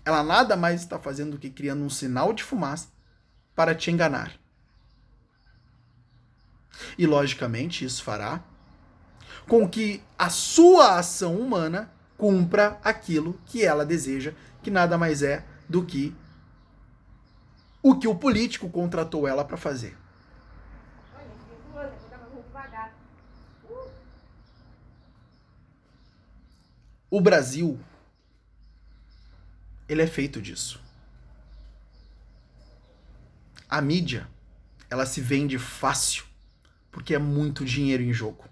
Ela 0.04 0.22
nada 0.22 0.56
mais 0.56 0.80
está 0.80 0.98
fazendo 0.98 1.32
do 1.32 1.38
que 1.38 1.50
criando 1.50 1.84
um 1.84 1.90
sinal 1.90 2.32
de 2.32 2.42
fumaça 2.42 2.88
para 3.54 3.74
te 3.74 3.90
enganar. 3.90 4.32
E 6.96 7.06
logicamente 7.06 7.84
isso 7.84 8.02
fará 8.02 8.42
com 9.48 9.68
que 9.68 10.02
a 10.18 10.30
sua 10.30 10.98
ação 10.98 11.36
humana 11.36 11.90
cumpra 12.16 12.78
aquilo 12.82 13.40
que 13.46 13.64
ela 13.64 13.84
deseja, 13.84 14.32
que 14.62 14.70
nada 14.70 14.96
mais 14.96 15.22
é 15.22 15.44
do 15.68 15.84
que 15.84 16.14
o 17.82 17.98
que 17.98 18.06
o 18.06 18.14
político 18.14 18.70
contratou 18.70 19.26
ela 19.26 19.44
para 19.44 19.56
fazer. 19.56 19.96
O 27.10 27.20
Brasil 27.20 27.78
ele 29.88 30.00
é 30.00 30.06
feito 30.06 30.40
disso. 30.40 30.80
A 33.68 33.80
mídia, 33.80 34.28
ela 34.88 35.04
se 35.04 35.20
vende 35.20 35.58
fácil, 35.58 36.24
porque 36.90 37.14
é 37.14 37.18
muito 37.18 37.64
dinheiro 37.64 38.02
em 38.02 38.12
jogo. 38.12 38.44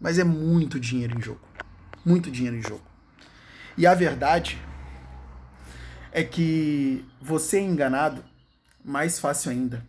Mas 0.00 0.18
é 0.18 0.24
muito 0.24 0.78
dinheiro 0.78 1.18
em 1.18 1.22
jogo. 1.22 1.40
Muito 2.04 2.30
dinheiro 2.30 2.56
em 2.56 2.62
jogo. 2.62 2.84
E 3.76 3.86
a 3.86 3.94
verdade 3.94 4.58
é 6.12 6.24
que 6.24 7.04
você 7.20 7.58
é 7.58 7.62
enganado 7.62 8.24
mais 8.84 9.18
fácil 9.18 9.50
ainda. 9.50 9.86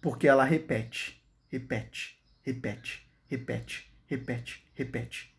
Porque 0.00 0.26
ela 0.26 0.44
repete, 0.44 1.22
repete, 1.48 2.18
repete, 2.42 3.06
repete, 3.26 3.90
repete, 4.06 4.66
repete. 4.74 5.34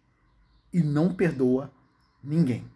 E 0.72 0.82
não 0.82 1.14
perdoa 1.14 1.74
ninguém. 2.24 2.70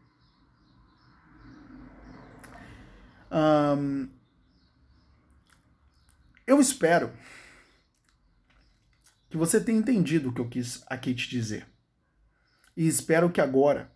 eu 6.49 6.59
espero 6.59 7.11
que 9.29 9.37
você 9.37 9.61
tenha 9.61 9.77
entendido 9.77 10.29
o 10.29 10.33
que 10.33 10.41
eu 10.41 10.49
quis 10.49 10.81
aqui 10.87 11.13
te 11.13 11.29
dizer. 11.29 11.67
E 12.75 12.87
espero 12.87 13.31
que 13.31 13.39
agora 13.39 13.91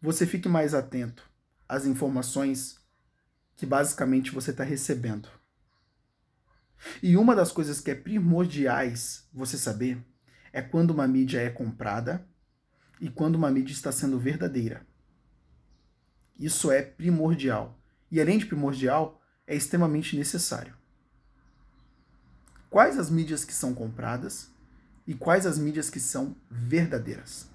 você 0.00 0.26
fique 0.26 0.48
mais 0.48 0.74
atento 0.74 1.28
às 1.68 1.86
informações 1.86 2.78
que 3.56 3.66
basicamente 3.66 4.30
você 4.30 4.50
está 4.50 4.62
recebendo. 4.62 5.28
E 7.02 7.16
uma 7.16 7.34
das 7.34 7.50
coisas 7.50 7.80
que 7.80 7.90
é 7.90 7.94
primordiais 7.94 9.26
você 9.32 9.56
saber 9.56 10.04
é 10.52 10.62
quando 10.62 10.90
uma 10.90 11.08
mídia 11.08 11.40
é 11.40 11.50
comprada 11.50 12.26
e 13.00 13.10
quando 13.10 13.36
uma 13.36 13.50
mídia 13.50 13.72
está 13.72 13.90
sendo 13.90 14.18
verdadeira. 14.18 14.86
Isso 16.38 16.70
é 16.70 16.82
primordial. 16.82 17.80
E 18.10 18.20
além 18.20 18.38
de 18.38 18.46
primordial, 18.46 19.20
é 19.46 19.56
extremamente 19.56 20.16
necessário. 20.16 20.76
Quais 22.70 22.98
as 22.98 23.10
mídias 23.10 23.44
que 23.44 23.52
são 23.52 23.74
compradas 23.74 24.50
e 25.08 25.14
quais 25.14 25.46
as 25.46 25.58
mídias 25.58 25.88
que 25.88 25.98
são 25.98 26.36
verdadeiras. 26.50 27.48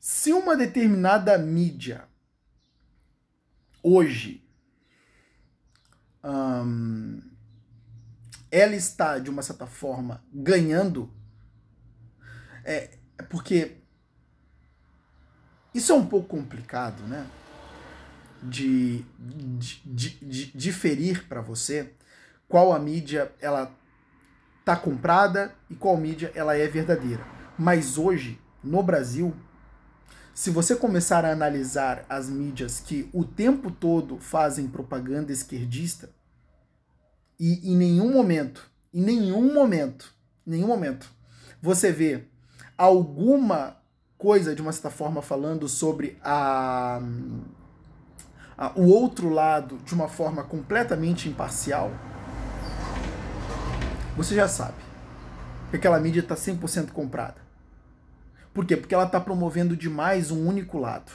Se 0.00 0.32
uma 0.32 0.56
determinada 0.56 1.36
mídia 1.36 2.08
hoje 3.82 4.42
hum, 6.24 7.20
ela 8.50 8.74
está 8.74 9.18
de 9.18 9.28
uma 9.28 9.42
certa 9.42 9.66
forma 9.66 10.24
ganhando, 10.32 11.12
é, 12.64 12.98
é 13.18 13.22
porque 13.24 13.76
isso 15.74 15.92
é 15.92 15.94
um 15.94 16.06
pouco 16.06 16.28
complicado, 16.28 17.02
né? 17.02 17.30
De, 18.42 19.04
de, 19.18 19.80
de, 19.84 20.10
de 20.24 20.46
diferir 20.56 21.28
para 21.28 21.42
você, 21.42 21.94
qual 22.52 22.70
a 22.70 22.78
mídia 22.78 23.32
ela 23.40 23.74
tá 24.62 24.76
comprada 24.76 25.54
e 25.70 25.74
qual 25.74 25.96
mídia 25.96 26.30
ela 26.34 26.54
é 26.54 26.68
verdadeira. 26.68 27.26
Mas 27.58 27.96
hoje, 27.96 28.38
no 28.62 28.82
Brasil, 28.82 29.34
se 30.34 30.50
você 30.50 30.76
começar 30.76 31.24
a 31.24 31.32
analisar 31.32 32.04
as 32.10 32.28
mídias 32.28 32.78
que 32.78 33.08
o 33.10 33.24
tempo 33.24 33.70
todo 33.70 34.18
fazem 34.18 34.68
propaganda 34.68 35.32
esquerdista 35.32 36.10
e 37.40 37.72
em 37.72 37.74
nenhum 37.74 38.12
momento, 38.12 38.70
em 38.92 39.00
nenhum 39.00 39.54
momento, 39.54 40.14
nenhum 40.44 40.66
momento, 40.66 41.10
você 41.62 41.90
vê 41.90 42.24
alguma 42.76 43.78
coisa 44.18 44.54
de 44.54 44.60
uma 44.60 44.72
certa 44.72 44.90
forma 44.90 45.22
falando 45.22 45.66
sobre 45.70 46.18
a, 46.22 47.00
a 48.58 48.72
o 48.78 48.90
outro 48.90 49.30
lado 49.30 49.78
de 49.78 49.94
uma 49.94 50.06
forma 50.06 50.44
completamente 50.44 51.30
imparcial, 51.30 51.90
você 54.16 54.34
já 54.34 54.46
sabe 54.46 54.76
que 55.70 55.76
aquela 55.76 55.98
mídia 55.98 56.20
está 56.20 56.34
100% 56.34 56.90
comprada. 56.90 57.40
Por 58.52 58.66
quê? 58.66 58.76
Porque 58.76 58.94
ela 58.94 59.06
está 59.06 59.18
promovendo 59.18 59.74
demais 59.76 60.30
um 60.30 60.46
único 60.46 60.78
lado. 60.78 61.10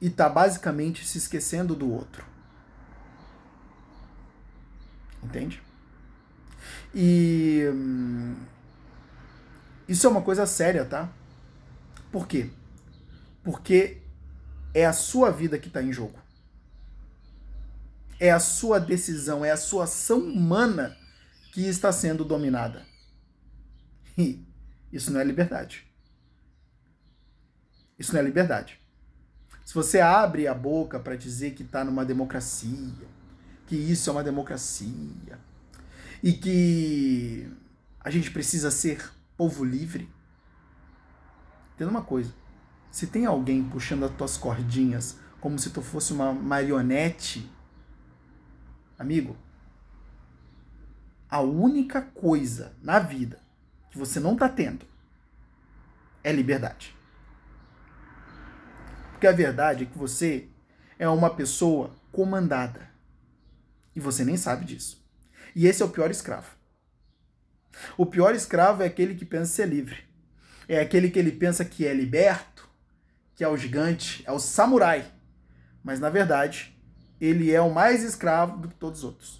E 0.00 0.08
está 0.08 0.28
basicamente 0.28 1.06
se 1.06 1.18
esquecendo 1.18 1.74
do 1.76 1.88
outro. 1.88 2.24
Entende? 5.22 5.62
E 6.92 7.70
hum, 7.72 8.34
isso 9.88 10.06
é 10.06 10.10
uma 10.10 10.22
coisa 10.22 10.46
séria, 10.46 10.84
tá? 10.84 11.08
Por 12.10 12.26
quê? 12.26 12.50
Porque 13.44 13.98
é 14.74 14.84
a 14.84 14.92
sua 14.92 15.30
vida 15.30 15.58
que 15.58 15.68
está 15.68 15.82
em 15.82 15.92
jogo. 15.92 16.18
É 18.18 18.32
a 18.32 18.40
sua 18.40 18.80
decisão, 18.80 19.44
é 19.44 19.50
a 19.50 19.56
sua 19.56 19.84
ação 19.84 20.18
humana 20.18 20.96
que 21.52 21.66
está 21.66 21.92
sendo 21.92 22.24
dominada. 22.24 22.86
E 24.16 24.44
isso 24.92 25.10
não 25.12 25.20
é 25.20 25.24
liberdade. 25.24 25.86
Isso 27.98 28.12
não 28.12 28.20
é 28.20 28.22
liberdade. 28.22 28.80
Se 29.64 29.74
você 29.74 30.00
abre 30.00 30.46
a 30.46 30.54
boca 30.54 30.98
para 30.98 31.16
dizer 31.16 31.54
que 31.54 31.62
está 31.62 31.84
numa 31.84 32.04
democracia, 32.04 33.08
que 33.66 33.76
isso 33.76 34.10
é 34.10 34.12
uma 34.12 34.24
democracia, 34.24 35.38
e 36.22 36.32
que 36.32 37.48
a 38.00 38.10
gente 38.10 38.30
precisa 38.30 38.70
ser 38.70 39.10
povo 39.36 39.64
livre, 39.64 40.08
entenda 41.74 41.90
uma 41.90 42.02
coisa. 42.02 42.32
Se 42.90 43.06
tem 43.06 43.26
alguém 43.26 43.62
puxando 43.62 44.04
as 44.04 44.16
tuas 44.16 44.36
cordinhas 44.36 45.18
como 45.40 45.58
se 45.58 45.70
tu 45.70 45.80
fosse 45.80 46.12
uma 46.12 46.32
marionete, 46.32 47.48
amigo, 48.98 49.36
a 51.30 51.40
única 51.40 52.02
coisa 52.02 52.74
na 52.82 52.98
vida 52.98 53.38
que 53.90 53.98
você 53.98 54.18
não 54.18 54.32
está 54.32 54.48
tendo 54.48 54.84
é 56.24 56.32
liberdade. 56.32 56.96
Porque 59.12 59.26
a 59.26 59.32
verdade 59.32 59.84
é 59.84 59.86
que 59.86 59.98
você 59.98 60.48
é 60.98 61.08
uma 61.08 61.30
pessoa 61.34 61.94
comandada. 62.10 62.88
E 63.94 64.00
você 64.00 64.24
nem 64.24 64.36
sabe 64.36 64.64
disso. 64.64 65.04
E 65.54 65.66
esse 65.66 65.82
é 65.82 65.84
o 65.84 65.90
pior 65.90 66.10
escravo. 66.10 66.50
O 67.96 68.06
pior 68.06 68.34
escravo 68.34 68.82
é 68.82 68.86
aquele 68.86 69.14
que 69.14 69.24
pensa 69.24 69.52
ser 69.52 69.68
livre. 69.68 70.04
É 70.68 70.80
aquele 70.80 71.10
que 71.10 71.18
ele 71.18 71.32
pensa 71.32 71.64
que 71.64 71.86
é 71.86 71.92
liberto, 71.92 72.68
que 73.34 73.44
é 73.44 73.48
o 73.48 73.56
gigante, 73.56 74.22
é 74.26 74.32
o 74.32 74.38
samurai. 74.38 75.10
Mas 75.82 75.98
na 75.98 76.10
verdade, 76.10 76.76
ele 77.20 77.52
é 77.52 77.60
o 77.60 77.72
mais 77.72 78.02
escravo 78.02 78.58
do 78.58 78.68
que 78.68 78.74
todos 78.74 79.00
os 79.00 79.04
outros. 79.04 79.39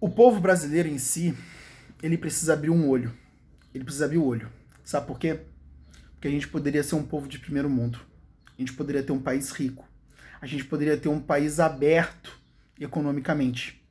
O 0.00 0.08
povo 0.08 0.40
brasileiro 0.40 0.88
em 0.88 0.98
si, 0.98 1.36
ele 2.02 2.16
precisa 2.16 2.54
abrir 2.54 2.70
um 2.70 2.88
olho. 2.88 3.12
Ele 3.74 3.84
precisa 3.84 4.06
abrir 4.06 4.18
o 4.18 4.24
olho. 4.24 4.50
Sabe 4.82 5.06
por 5.06 5.18
quê? 5.18 5.40
Porque 6.12 6.28
a 6.28 6.30
gente 6.30 6.48
poderia 6.48 6.82
ser 6.82 6.94
um 6.94 7.02
povo 7.02 7.28
de 7.28 7.38
primeiro 7.38 7.68
mundo. 7.68 8.00
A 8.56 8.60
gente 8.60 8.72
poderia 8.72 9.02
ter 9.02 9.12
um 9.12 9.20
país 9.20 9.50
rico. 9.50 9.86
A 10.40 10.46
gente 10.46 10.64
poderia 10.64 10.96
ter 10.96 11.08
um 11.08 11.20
país 11.20 11.60
aberto 11.60 12.40
economicamente. 12.78 13.84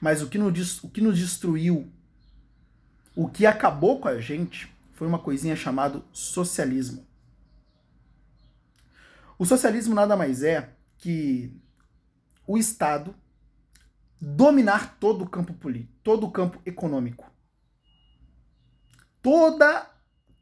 Mas 0.00 0.22
o 0.22 0.28
que 0.28 0.38
nos, 0.38 0.84
o 0.84 0.88
que 0.88 1.00
nos 1.00 1.18
destruiu 1.18 1.90
o 3.14 3.28
que 3.28 3.44
acabou 3.44 4.00
com 4.00 4.08
a 4.08 4.20
gente 4.20 4.72
foi 4.92 5.06
uma 5.06 5.18
coisinha 5.18 5.56
chamada 5.56 6.02
socialismo. 6.12 7.06
O 9.38 9.44
socialismo 9.44 9.94
nada 9.94 10.16
mais 10.16 10.42
é 10.42 10.70
que 10.98 11.52
o 12.46 12.56
Estado 12.56 13.14
dominar 14.20 14.98
todo 14.98 15.24
o 15.24 15.28
campo 15.28 15.54
político, 15.54 15.94
todo 16.02 16.26
o 16.26 16.30
campo 16.30 16.60
econômico. 16.66 17.30
Toda, 19.22 19.90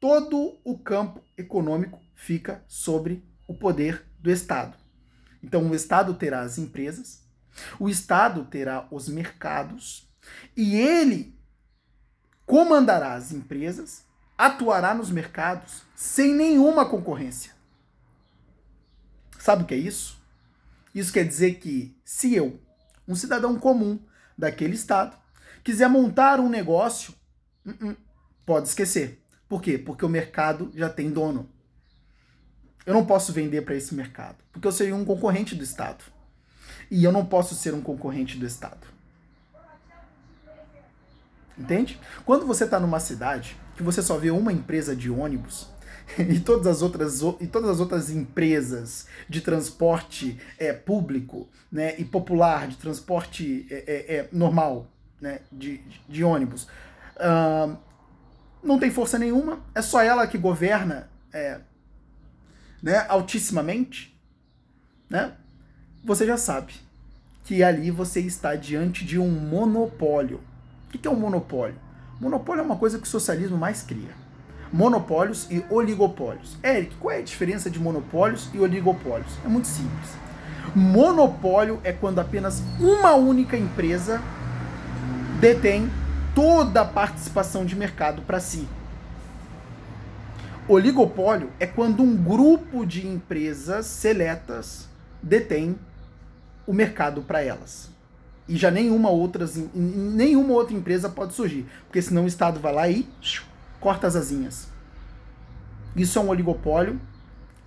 todo 0.01 0.59
o 0.65 0.79
campo 0.79 1.23
econômico 1.37 2.01
fica 2.15 2.65
sobre 2.67 3.25
o 3.47 3.55
poder 3.55 4.05
do 4.19 4.31
Estado. 4.31 4.77
Então, 5.43 5.69
o 5.71 5.75
Estado 5.75 6.15
terá 6.15 6.41
as 6.41 6.59
empresas, 6.59 7.25
o 7.79 7.89
Estado 7.89 8.45
terá 8.45 8.89
os 8.91 9.09
mercados 9.09 10.09
e 10.57 10.77
ele 10.77 11.39
comandará 12.45 13.15
as 13.15 13.33
empresas, 13.33 14.05
atuará 14.37 14.95
nos 14.95 15.11
mercados 15.11 15.83
sem 15.95 16.35
nenhuma 16.35 16.89
concorrência. 16.89 17.53
Sabe 19.39 19.63
o 19.63 19.67
que 19.67 19.75
é 19.75 19.79
isso? 19.79 20.21
Isso 20.95 21.13
quer 21.13 21.25
dizer 21.25 21.55
que 21.61 21.97
se 22.05 22.35
eu, 22.35 22.61
um 23.09 23.15
cidadão 23.15 23.59
comum 23.59 23.99
daquele 24.37 24.75
estado, 24.75 25.17
quiser 25.65 25.89
montar 25.89 26.39
um 26.39 26.49
negócio, 26.49 27.15
uh 27.67 27.71
-uh, 27.71 27.97
pode 28.45 28.69
esquecer. 28.69 29.21
Por 29.49 29.63
quê? 29.63 29.79
Porque 29.79 30.05
o 30.05 30.09
mercado 30.09 30.71
já 30.75 30.91
tem 30.91 31.11
dono. 31.11 31.49
Eu 32.85 32.95
não 32.95 33.05
posso 33.05 33.33
vender 33.33 33.63
para 33.63 33.75
esse 33.75 33.95
mercado, 33.95 34.37
porque 34.53 34.67
eu 34.67 34.73
seria 34.73 34.95
um 34.95 35.05
concorrente 35.05 35.55
do 35.55 35.65
Estado. 35.65 36.05
E 36.91 37.03
eu 37.03 37.13
não 37.13 37.25
posso 37.25 37.55
ser 37.55 37.75
um 37.75 37.81
concorrente 37.81 38.39
do 38.39 38.47
Estado. 38.47 38.87
Entende? 41.59 41.99
Quando 42.25 42.47
você 42.47 42.65
está 42.65 42.79
numa 42.79 43.01
cidade 43.01 43.57
que 43.77 43.83
você 43.83 44.01
só 44.03 44.17
vê 44.17 44.31
uma 44.31 44.53
empresa 44.53 44.95
de 44.95 45.11
ônibus 45.11 45.69
e 46.19 46.41
todas 46.41 46.67
as 46.67 46.83
outras, 46.83 47.21
e 47.41 47.47
todas 47.47 47.71
as 47.71 47.81
outras 47.81 48.11
empresas 48.11 49.07
de 49.29 49.41
transporte 49.41 50.39
é, 50.59 50.73
público 50.73 51.49
né, 51.71 51.95
e 51.99 52.05
popular, 52.05 52.69
de 52.69 52.77
transporte 52.77 53.67
é, 53.71 53.75
é, 53.75 54.17
é 54.17 54.29
normal, 54.33 54.87
né, 55.21 55.41
de, 55.51 55.81
de 56.09 56.25
ônibus, 56.25 56.65
uh, 57.17 57.77
não 58.63 58.79
tem 58.79 58.91
força 58.91 59.19
nenhuma, 59.19 59.61
é 59.75 59.83
só 59.83 60.03
ela 60.03 60.27
que 60.27 60.39
governa 60.39 61.09
é, 61.33 61.61
né, 62.83 63.05
altissimamente, 63.09 64.19
né, 65.11 65.33
você 66.05 66.27
já 66.27 66.37
sabe 66.37 66.73
que 67.45 67.63
ali 67.63 67.91
você 67.91 68.21
está 68.21 68.55
diante 68.55 69.05
de 69.05 69.19
um 69.19 69.31
monopólio. 69.31 70.41
O 70.87 70.91
que 70.91 71.09
é 71.09 71.11
um 71.11 71.19
monopólio? 71.19 71.77
Monopólio 72.21 72.61
é 72.61 72.65
uma 72.65 72.77
coisa 72.77 72.99
que 72.99 73.05
o 73.05 73.11
socialismo 73.11 73.57
mais 73.57 73.83
cria. 73.83 74.28
Monopólios 74.73 75.47
e 75.51 75.65
oligopólios. 75.71 76.57
Eric, 76.63 76.95
qual 76.97 77.15
é 77.15 77.19
a 77.19 77.23
diferença 77.23 77.71
de 77.71 77.79
monopólios 77.79 78.51
e 78.53 78.61
oligopólios? 78.61 79.33
É 79.45 79.49
muito 79.49 79.69
simples. 79.69 80.11
Monopólio 80.75 81.81
é 81.83 81.93
quando 81.93 82.19
apenas 82.19 82.63
uma 82.79 83.15
única 83.15 83.57
empresa 83.57 84.21
detém 85.41 85.91
toda 86.35 86.83
a 86.83 86.85
participação 86.85 87.65
de 87.65 87.75
mercado 87.75 88.23
para 88.23 88.41
si. 88.41 88.69
Oligopólio 90.69 91.51
é 91.59 91.67
quando 91.67 92.03
um 92.03 92.15
grupo 92.15 92.85
de 92.85 93.07
empresas 93.07 93.87
seletas 93.87 94.87
detém 95.23 95.79
o 96.67 96.75
mercado 96.75 97.23
para 97.23 97.43
elas. 97.43 97.89
E 98.47 98.57
já 98.57 98.71
nenhuma, 98.71 99.09
outras, 99.11 99.59
nenhuma 99.75 100.53
outra 100.53 100.77
empresa 100.77 101.09
pode 101.09 101.33
surgir, 101.35 101.67
porque 101.87 102.01
senão 102.03 102.25
o 102.25 102.27
Estado 102.27 102.61
vai 102.61 102.73
lá 102.73 102.89
e 102.89 103.09
corta 103.81 104.07
as 104.07 104.17
asinhas. 104.17 104.69
Isso 105.95 106.19
é 106.19 106.23
um 106.23 106.29
oligopólio 106.29 107.01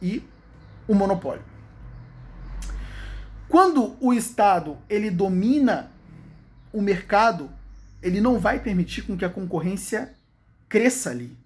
e 0.02 0.24
um 0.88 0.96
monopólio. 0.96 1.44
Quando 3.48 3.98
o 4.00 4.14
Estado 4.14 4.78
ele 4.90 5.12
domina 5.12 5.92
o 6.72 6.82
mercado, 6.82 7.50
ele 8.02 8.22
não 8.22 8.40
vai 8.40 8.60
permitir 8.60 9.02
com 9.04 9.18
que 9.18 9.26
a 9.26 9.30
concorrência 9.30 10.16
cresça 10.70 11.10
ali 11.10 11.38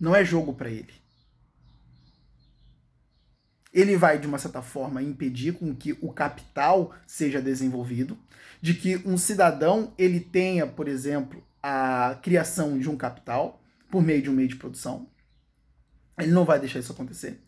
não 0.00 0.16
é 0.16 0.24
jogo 0.24 0.52
para 0.52 0.68
ele. 0.68 0.92
Ele 3.72 3.96
vai, 3.96 4.18
de 4.18 4.26
uma 4.26 4.38
certa 4.38 4.60
forma, 4.60 5.00
impedir 5.00 5.54
com 5.54 5.74
que 5.74 5.92
o 6.02 6.12
capital 6.12 6.92
seja 7.06 7.40
desenvolvido, 7.40 8.18
de 8.60 8.74
que 8.74 8.96
um 9.06 9.16
cidadão 9.16 9.92
ele 9.96 10.18
tenha, 10.18 10.66
por 10.66 10.88
exemplo, 10.88 11.42
a 11.62 12.18
criação 12.20 12.78
de 12.78 12.90
um 12.90 12.96
capital 12.96 13.61
por 13.92 14.02
meio 14.02 14.20
de 14.20 14.28
um 14.28 14.32
meio 14.32 14.48
de 14.48 14.56
produção. 14.56 15.08
Ele 16.18 16.32
não 16.32 16.44
vai 16.44 16.58
deixar 16.58 16.80
isso 16.80 16.90
acontecer. 16.92 17.40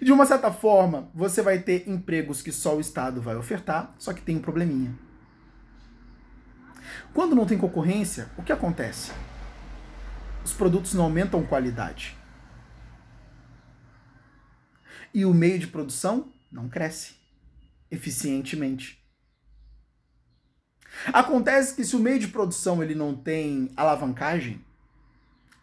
De 0.00 0.12
uma 0.12 0.24
certa 0.24 0.52
forma, 0.52 1.10
você 1.12 1.42
vai 1.42 1.58
ter 1.58 1.88
empregos 1.88 2.42
que 2.42 2.52
só 2.52 2.76
o 2.76 2.80
Estado 2.80 3.20
vai 3.20 3.34
ofertar, 3.34 3.92
só 3.98 4.12
que 4.12 4.22
tem 4.22 4.36
um 4.36 4.40
probleminha. 4.40 4.94
Quando 7.12 7.34
não 7.34 7.46
tem 7.46 7.58
concorrência, 7.58 8.30
o 8.36 8.42
que 8.42 8.52
acontece? 8.52 9.10
os 10.48 10.54
produtos 10.54 10.94
não 10.94 11.04
aumentam 11.04 11.44
qualidade. 11.44 12.16
E 15.12 15.24
o 15.26 15.34
meio 15.34 15.58
de 15.58 15.66
produção 15.66 16.32
não 16.50 16.68
cresce 16.68 17.16
eficientemente. 17.90 19.04
Acontece 21.12 21.74
que 21.76 21.84
se 21.84 21.94
o 21.94 21.98
meio 21.98 22.18
de 22.18 22.28
produção 22.28 22.82
ele 22.82 22.94
não 22.94 23.14
tem 23.14 23.70
alavancagem, 23.76 24.64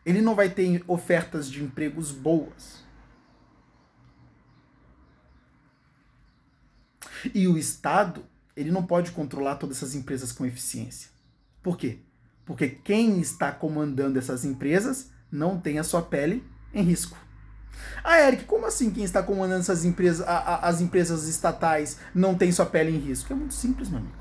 ele 0.06 0.22
não 0.22 0.36
vai 0.36 0.50
ter 0.50 0.84
ofertas 0.88 1.50
de 1.50 1.64
empregos 1.64 2.12
boas. 2.12 2.86
E 7.34 7.48
o 7.48 7.58
Estado, 7.58 8.24
ele 8.56 8.72
não 8.72 8.86
pode 8.86 9.12
controlar 9.12 9.56
todas 9.56 9.78
essas 9.78 9.96
empresas 9.96 10.32
com 10.32 10.46
eficiência. 10.46 11.10
Por 11.64 11.78
quê? 11.78 12.00
Porque 12.46 12.70
quem 12.70 13.20
está 13.20 13.52
comandando 13.52 14.20
essas 14.20 14.46
empresas 14.46 15.10
não 15.32 15.60
tem 15.60 15.80
a 15.80 15.84
sua 15.84 16.04
pele 16.04 16.44
em 16.72 16.84
risco. 16.84 17.18
Ah, 18.04 18.20
Eric, 18.22 18.46
como 18.46 18.68
assim 18.68 18.92
quem 18.92 19.04
está 19.04 19.24
comandando 19.24 19.62
essas 19.62 19.84
empresas, 19.84 20.26
a, 20.26 20.38
a, 20.38 20.68
as 20.68 20.80
empresas 20.80 21.28
estatais 21.28 22.00
não 22.14 22.36
tem 22.36 22.52
sua 22.52 22.66
pele 22.66 22.92
em 22.92 23.00
risco? 23.00 23.34
É 23.34 23.36
muito 23.36 23.56
simples, 23.56 23.90
meu 23.90 24.00
amigo. 24.00 24.16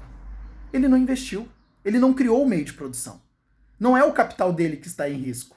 Ele 0.73 0.89
não 0.89 0.97
investiu. 0.97 1.47
Ele 1.85 1.99
não 1.99 2.15
criou 2.15 2.43
o 2.43 2.49
meio 2.49 2.65
de 2.65 2.73
produção. 2.73 3.21
Não 3.79 3.97
é 3.97 4.03
o 4.03 4.13
capital 4.13 4.53
dele 4.53 4.79
que 4.79 4.87
está 4.87 5.09
em 5.09 5.19
risco. 5.19 5.55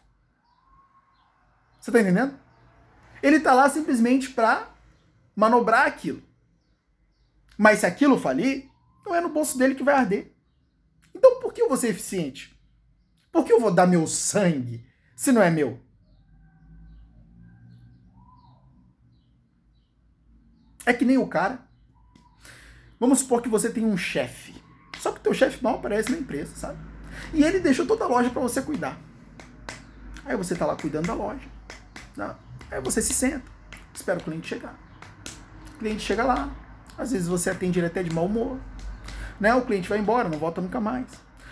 Você 1.87 1.91
está 1.91 2.01
entendendo? 2.01 2.37
Ele 3.23 3.37
está 3.37 3.53
lá 3.53 3.69
simplesmente 3.69 4.31
para 4.31 4.69
manobrar 5.33 5.87
aquilo. 5.87 6.21
Mas 7.57 7.79
se 7.79 7.85
aquilo 7.85 8.19
falir, 8.19 8.69
não 9.05 9.15
é 9.15 9.21
no 9.21 9.29
bolso 9.29 9.57
dele 9.57 9.73
que 9.73 9.85
vai 9.85 9.95
arder. 9.95 10.35
Então 11.15 11.39
por 11.39 11.53
que 11.53 11.61
eu 11.61 11.69
vou 11.69 11.77
ser 11.77 11.87
eficiente? 11.87 12.61
Por 13.31 13.45
que 13.45 13.53
eu 13.53 13.61
vou 13.61 13.73
dar 13.73 13.87
meu 13.87 14.05
sangue 14.05 14.85
se 15.15 15.31
não 15.31 15.41
é 15.41 15.49
meu? 15.49 15.79
É 20.85 20.91
que 20.91 21.05
nem 21.05 21.17
o 21.17 21.25
cara. 21.25 21.65
Vamos 22.99 23.19
supor 23.19 23.41
que 23.41 23.47
você 23.47 23.69
tem 23.69 23.85
um 23.85 23.95
chefe. 23.95 24.61
Só 24.99 25.13
que 25.13 25.21
teu 25.21 25.33
chefe 25.33 25.63
mal 25.63 25.75
aparece 25.75 26.11
na 26.11 26.17
empresa, 26.17 26.53
sabe? 26.53 26.79
E 27.33 27.45
ele 27.45 27.61
deixou 27.61 27.87
toda 27.87 28.03
a 28.03 28.09
loja 28.09 28.29
para 28.29 28.41
você 28.41 28.61
cuidar. 28.61 28.99
Aí 30.25 30.35
você 30.35 30.53
tá 30.53 30.65
lá 30.65 30.75
cuidando 30.75 31.07
da 31.07 31.13
loja. 31.13 31.56
Aí 32.71 32.81
você 32.81 33.01
se 33.01 33.13
senta, 33.13 33.43
espera 33.93 34.19
o 34.19 34.23
cliente 34.23 34.47
chegar. 34.47 34.75
O 35.75 35.79
cliente 35.79 36.01
chega 36.01 36.23
lá, 36.23 36.49
às 36.97 37.11
vezes 37.11 37.27
você 37.27 37.49
atende 37.49 37.79
ele 37.79 37.87
até 37.87 38.01
de 38.01 38.09
mau 38.09 38.25
humor. 38.25 38.59
Né? 39.39 39.53
O 39.53 39.61
cliente 39.61 39.87
vai 39.87 39.99
embora, 39.99 40.27
não 40.27 40.39
volta 40.39 40.59
nunca 40.59 40.81
mais. 40.81 41.07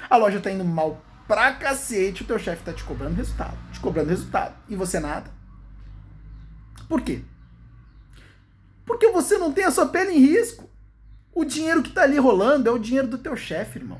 A 0.10 0.17
loja 0.17 0.39
tá 0.39 0.51
indo 0.51 0.65
mal 0.65 1.01
pra 1.28 1.54
cacete, 1.54 2.23
o 2.23 2.25
teu 2.25 2.38
chefe 2.38 2.63
tá 2.63 2.73
te 2.73 2.84
cobrando 2.84 3.15
resultado, 3.15 3.58
te 3.71 3.80
cobrando 3.80 4.10
resultado, 4.10 4.56
e 4.67 4.75
você 4.75 4.99
nada. 4.99 5.30
Por 6.88 7.01
quê? 7.01 7.23
Porque 8.86 9.10
você 9.12 9.38
não 9.38 9.51
tem 9.51 9.65
a 9.65 9.71
sua 9.71 9.88
pele 9.88 10.12
em 10.12 10.19
risco. 10.19 10.69
O 11.34 11.43
dinheiro 11.43 11.82
que 11.84 11.91
tá 11.91 12.04
ali 12.04 12.17
rolando 12.17 12.69
é 12.69 12.71
o 12.71 12.80
dinheiro 12.80 13.08
do 13.08 13.17
teu 13.17 13.36
chefe, 13.36 13.80
irmão. 13.80 13.99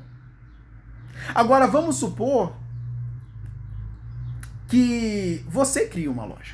Agora 1.34 1.68
vamos 1.68 1.98
supor 1.98 2.56
que 4.76 5.42
você 5.48 5.88
cria 5.88 6.12
uma 6.12 6.26
loja. 6.26 6.54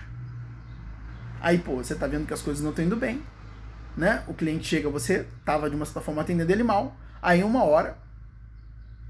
Aí, 1.41 1.57
pô, 1.57 1.77
você 1.77 1.95
tá 1.95 2.05
vendo 2.05 2.27
que 2.27 2.33
as 2.33 2.41
coisas 2.43 2.61
não 2.61 2.69
estão 2.69 2.85
indo 2.85 2.95
bem, 2.95 3.19
né? 3.97 4.23
O 4.27 4.33
cliente 4.35 4.67
chega, 4.67 4.87
você 4.91 5.25
tava 5.43 5.67
de 5.67 5.75
uma 5.75 5.85
certa 5.85 6.01
forma 6.01 6.21
atendendo 6.21 6.51
ele 6.51 6.61
mal. 6.61 6.95
Aí, 7.19 7.43
uma 7.43 7.63
hora, 7.63 7.97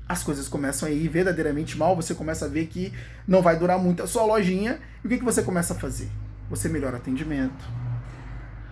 as 0.08 0.24
coisas 0.24 0.48
começam 0.48 0.88
a 0.88 0.92
ir 0.92 1.10
verdadeiramente 1.10 1.78
mal, 1.78 1.94
você 1.94 2.16
começa 2.16 2.46
a 2.46 2.48
ver 2.48 2.68
que 2.68 2.94
não 3.28 3.42
vai 3.42 3.60
durar 3.60 3.78
muito 3.78 4.02
a 4.02 4.08
sua 4.08 4.24
lojinha, 4.24 4.80
e 5.04 5.08
o 5.08 5.10
que, 5.10 5.18
que 5.18 5.26
você 5.26 5.44
começa 5.44 5.74
a 5.74 5.78
fazer? 5.78 6.10
Você 6.50 6.70
melhora 6.70 6.96
o 6.96 7.00
atendimento, 7.00 7.66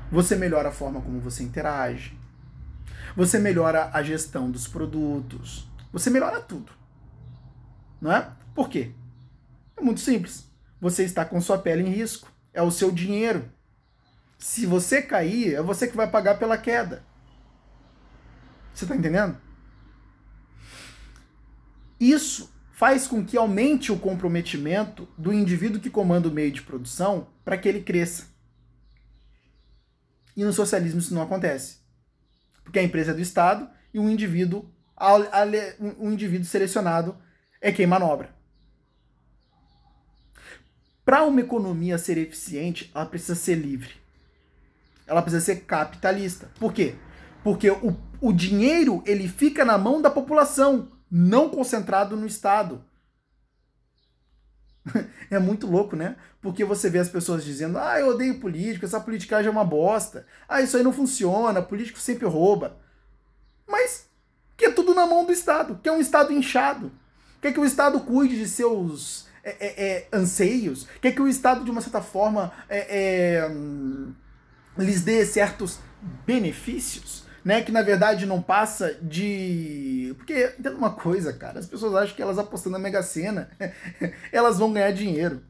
você 0.09 0.37
melhora 0.37 0.69
a 0.69 0.71
forma 0.71 1.01
como 1.01 1.19
você 1.19 1.43
interage, 1.43 2.17
você 3.13 3.37
melhora 3.37 3.89
a 3.91 4.01
gestão 4.01 4.49
dos 4.49 4.69
produtos, 4.69 5.69
você 5.91 6.09
melhora 6.09 6.39
tudo. 6.39 6.71
Não 7.99 8.09
é? 8.09 8.25
Por 8.55 8.69
quê? 8.69 8.93
É 9.79 9.81
muito 9.81 10.01
simples. 10.01 10.45
Você 10.81 11.03
está 11.03 11.23
com 11.23 11.39
sua 11.39 11.57
pele 11.57 11.83
em 11.83 11.91
risco. 11.91 12.31
É 12.53 12.61
o 12.61 12.71
seu 12.71 12.91
dinheiro. 12.91 13.49
Se 14.37 14.65
você 14.65 15.01
cair, 15.01 15.55
é 15.55 15.61
você 15.61 15.87
que 15.87 15.95
vai 15.95 16.09
pagar 16.09 16.37
pela 16.37 16.57
queda. 16.57 17.03
Você 18.73 18.85
está 18.85 18.95
entendendo? 18.95 19.37
Isso 21.99 22.53
faz 22.73 23.07
com 23.07 23.25
que 23.25 23.37
aumente 23.37 23.91
o 23.91 23.99
comprometimento 23.99 25.07
do 25.17 25.33
indivíduo 25.33 25.81
que 25.81 25.89
comanda 25.89 26.29
o 26.29 26.31
meio 26.31 26.51
de 26.51 26.61
produção 26.61 27.27
para 27.43 27.57
que 27.57 27.67
ele 27.67 27.81
cresça. 27.81 28.27
E 30.35 30.43
no 30.43 30.53
socialismo 30.53 30.99
isso 30.99 31.13
não 31.13 31.21
acontece. 31.21 31.79
Porque 32.63 32.79
a 32.79 32.83
empresa 32.83 33.11
é 33.11 33.13
do 33.13 33.21
Estado 33.21 33.69
e 33.93 33.99
um 33.99 34.09
indivíduo, 34.09 34.69
um 35.99 36.11
indivíduo 36.11 36.45
selecionado 36.45 37.17
é 37.59 37.71
quem 37.71 37.87
manobra. 37.87 38.38
Para 41.09 41.23
uma 41.23 41.39
economia 41.39 41.97
ser 41.97 42.19
eficiente, 42.19 42.91
ela 42.93 43.03
precisa 43.03 43.33
ser 43.33 43.55
livre. 43.55 43.95
Ela 45.07 45.23
precisa 45.23 45.43
ser 45.43 45.61
capitalista. 45.61 46.51
Por 46.59 46.71
quê? 46.71 46.93
Porque 47.43 47.67
o, 47.71 47.97
o 48.21 48.31
dinheiro 48.31 49.01
ele 49.07 49.27
fica 49.27 49.65
na 49.65 49.75
mão 49.75 50.03
da 50.03 50.11
população, 50.11 50.91
não 51.09 51.49
concentrado 51.49 52.15
no 52.15 52.27
Estado. 52.27 52.85
é 55.31 55.39
muito 55.39 55.65
louco, 55.65 55.95
né? 55.95 56.15
Porque 56.39 56.63
você 56.63 56.91
vê 56.91 56.99
as 56.99 57.09
pessoas 57.09 57.43
dizendo: 57.43 57.79
ah, 57.79 57.99
eu 57.99 58.09
odeio 58.09 58.39
político, 58.39 58.85
essa 58.85 59.01
politicagem 59.01 59.47
é 59.47 59.51
uma 59.51 59.65
bosta, 59.65 60.27
ah, 60.47 60.61
isso 60.61 60.77
aí 60.77 60.83
não 60.83 60.93
funciona, 60.93 61.59
político 61.59 61.97
sempre 61.97 62.27
rouba. 62.27 62.77
Mas 63.67 64.07
que 64.55 64.65
é 64.65 64.71
tudo 64.71 64.93
na 64.93 65.07
mão 65.07 65.25
do 65.25 65.31
Estado, 65.31 65.79
que 65.81 65.89
é 65.89 65.91
um 65.91 65.99
Estado 65.99 66.31
inchado, 66.31 66.91
quer 67.41 67.51
que 67.51 67.59
o 67.59 67.65
Estado 67.65 67.99
cuide 68.01 68.37
de 68.37 68.47
seus 68.47 69.27
é, 69.43 69.49
é, 69.59 69.87
é, 69.87 70.07
anseios, 70.11 70.87
quer 71.01 71.13
que 71.13 71.21
o 71.21 71.27
Estado, 71.27 71.63
de 71.63 71.71
uma 71.71 71.81
certa 71.81 72.01
forma, 72.01 72.51
é, 72.67 73.37
é, 73.37 73.47
hum, 73.47 74.13
lhes 74.77 75.01
dê 75.01 75.25
certos 75.25 75.79
benefícios 76.25 77.29
né? 77.43 77.61
Que 77.61 77.71
na 77.71 77.81
verdade 77.81 78.25
não 78.25 78.41
passa 78.41 78.95
de. 79.01 80.13
Porque, 80.17 80.53
entenda 80.57 80.75
uma 80.75 80.91
coisa, 80.91 81.33
cara, 81.33 81.59
as 81.59 81.65
pessoas 81.65 81.95
acham 81.95 82.15
que 82.15 82.21
elas 82.21 82.37
apostando 82.37 82.73
na 82.73 82.83
Mega 82.83 83.01
Sena, 83.01 83.49
elas 84.31 84.59
vão 84.59 84.71
ganhar 84.71 84.91
dinheiro. 84.91 85.41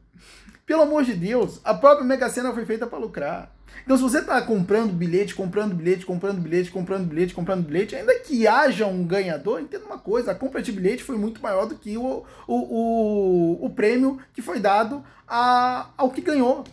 Pelo 0.64 0.82
amor 0.82 1.04
de 1.04 1.14
Deus, 1.14 1.60
a 1.64 1.74
própria 1.74 2.06
Mega 2.06 2.28
Sena 2.28 2.54
foi 2.54 2.64
feita 2.64 2.86
para 2.86 2.98
lucrar. 2.98 3.54
Então, 3.84 3.96
se 3.96 4.02
você 4.02 4.18
está 4.18 4.40
comprando 4.42 4.92
bilhete, 4.92 5.34
comprando 5.34 5.74
bilhete, 5.74 6.06
comprando 6.06 6.40
bilhete, 6.40 6.70
comprando 6.70 7.08
bilhete, 7.08 7.34
comprando 7.34 7.66
bilhete, 7.66 7.96
ainda 7.96 8.18
que 8.20 8.46
haja 8.46 8.86
um 8.86 9.04
ganhador, 9.04 9.60
entenda 9.60 9.84
uma 9.84 9.98
coisa: 9.98 10.30
a 10.30 10.34
compra 10.34 10.62
de 10.62 10.70
bilhete 10.70 11.02
foi 11.02 11.16
muito 11.16 11.42
maior 11.42 11.66
do 11.66 11.74
que 11.74 11.96
o, 11.96 12.24
o, 12.46 12.54
o, 12.54 13.66
o 13.66 13.70
prêmio 13.70 14.20
que 14.32 14.42
foi 14.42 14.60
dado 14.60 15.04
a, 15.26 15.90
ao 15.96 16.10
que 16.10 16.20
ganhou. 16.20 16.64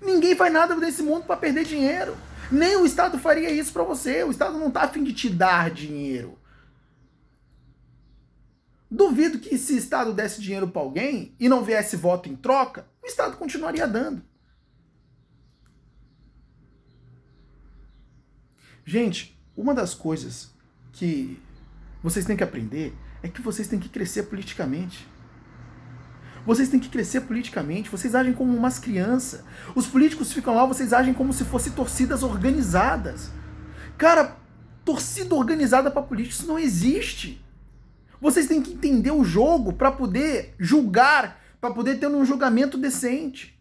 Ninguém 0.00 0.34
faz 0.34 0.52
nada 0.52 0.74
nesse 0.74 1.02
mundo 1.02 1.24
para 1.24 1.36
perder 1.36 1.64
dinheiro. 1.64 2.16
Nem 2.50 2.76
o 2.76 2.84
Estado 2.84 3.18
faria 3.18 3.50
isso 3.50 3.72
para 3.72 3.84
você. 3.84 4.24
O 4.24 4.30
Estado 4.30 4.58
não 4.58 4.68
está 4.68 4.82
a 4.82 4.88
fim 4.88 5.04
de 5.04 5.12
te 5.12 5.30
dar 5.30 5.70
dinheiro. 5.70 6.36
Duvido 8.90 9.38
que 9.38 9.56
se 9.56 9.74
o 9.74 9.78
Estado 9.78 10.12
desse 10.12 10.40
dinheiro 10.40 10.68
para 10.68 10.82
alguém 10.82 11.34
e 11.40 11.48
não 11.48 11.64
viesse 11.64 11.96
voto 11.96 12.28
em 12.28 12.36
troca, 12.36 12.86
o 13.02 13.06
Estado 13.06 13.36
continuaria 13.36 13.86
dando. 13.86 14.22
Gente, 18.84 19.38
uma 19.56 19.74
das 19.74 19.94
coisas 19.94 20.50
que 20.92 21.40
vocês 22.02 22.24
têm 22.24 22.36
que 22.36 22.44
aprender 22.44 22.94
é 23.22 23.28
que 23.28 23.40
vocês 23.40 23.68
têm 23.68 23.78
que 23.78 23.88
crescer 23.88 24.24
politicamente. 24.24 25.06
Vocês 26.44 26.68
têm 26.68 26.80
que 26.80 26.88
crescer 26.88 27.20
politicamente, 27.20 27.88
vocês 27.88 28.14
agem 28.14 28.32
como 28.32 28.56
umas 28.56 28.78
crianças. 28.78 29.44
Os 29.76 29.86
políticos 29.86 30.32
ficam 30.32 30.54
lá, 30.54 30.66
vocês 30.66 30.92
agem 30.92 31.14
como 31.14 31.32
se 31.32 31.44
fossem 31.44 31.72
torcidas 31.72 32.24
organizadas. 32.24 33.30
Cara, 33.96 34.36
torcida 34.84 35.34
organizada 35.34 35.90
para 35.90 36.02
políticos 36.02 36.40
isso 36.40 36.48
não 36.48 36.58
existe. 36.58 37.40
Vocês 38.20 38.46
têm 38.46 38.60
que 38.60 38.72
entender 38.72 39.12
o 39.12 39.24
jogo 39.24 39.72
para 39.72 39.92
poder 39.92 40.54
julgar, 40.58 41.40
para 41.60 41.72
poder 41.72 42.00
ter 42.00 42.08
um 42.08 42.24
julgamento 42.24 42.76
decente. 42.76 43.56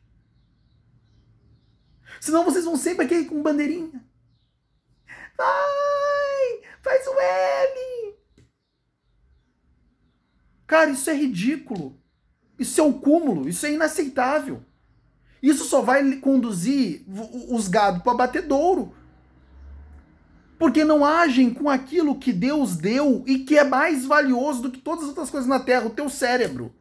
Senão 2.19 2.43
vocês 2.43 2.65
vão 2.65 2.75
sempre 2.75 3.05
aqui 3.05 3.25
com 3.25 3.43
bandeirinha. 3.43 4.11
Faz 6.82 7.08
o 7.08 7.19
L! 7.19 8.15
Cara, 10.67 10.89
isso 10.89 11.10
é 11.10 11.13
ridículo. 11.13 11.99
Isso 12.58 12.80
é 12.80 12.84
um 12.84 12.93
cúmulo, 12.93 13.49
isso 13.49 13.65
é 13.65 13.73
inaceitável. 13.73 14.63
Isso 15.41 15.65
só 15.65 15.82
vai 15.82 16.17
conduzir 16.17 17.04
os 17.49 17.67
gados 17.67 18.04
para 18.04 18.13
batedouro. 18.13 18.93
Porque 20.60 20.86
não 20.86 21.04
agem 21.04 21.51
com 21.51 21.69
aquilo 21.69 22.19
que 22.19 22.32
Deus 22.32 22.75
deu 22.75 23.23
e 23.25 23.39
que 23.39 23.58
é 23.58 23.63
mais 23.63 24.06
valioso 24.06 24.62
do 24.62 24.71
que 24.71 24.80
todas 24.80 25.04
as 25.04 25.10
outras 25.10 25.32
coisas 25.32 25.49
na 25.49 25.60
terra, 25.60 25.88
o 25.88 25.91
teu 25.91 26.08
cérebro. 26.08 26.73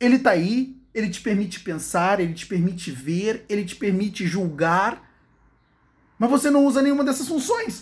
Ele 0.00 0.16
está 0.16 0.30
aí, 0.30 0.76
ele 0.92 1.08
te 1.08 1.20
permite 1.20 1.60
pensar, 1.60 2.18
ele 2.18 2.34
te 2.34 2.46
permite 2.46 2.90
ver, 2.90 3.44
ele 3.48 3.64
te 3.64 3.76
permite 3.76 4.26
julgar, 4.26 5.09
mas 6.20 6.28
você 6.28 6.50
não 6.50 6.66
usa 6.66 6.82
nenhuma 6.82 7.02
dessas 7.02 7.26
funções. 7.26 7.80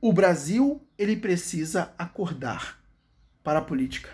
O 0.00 0.12
Brasil, 0.12 0.80
ele 0.96 1.16
precisa 1.16 1.92
acordar 1.98 2.78
para 3.42 3.58
a 3.58 3.62
política. 3.62 4.08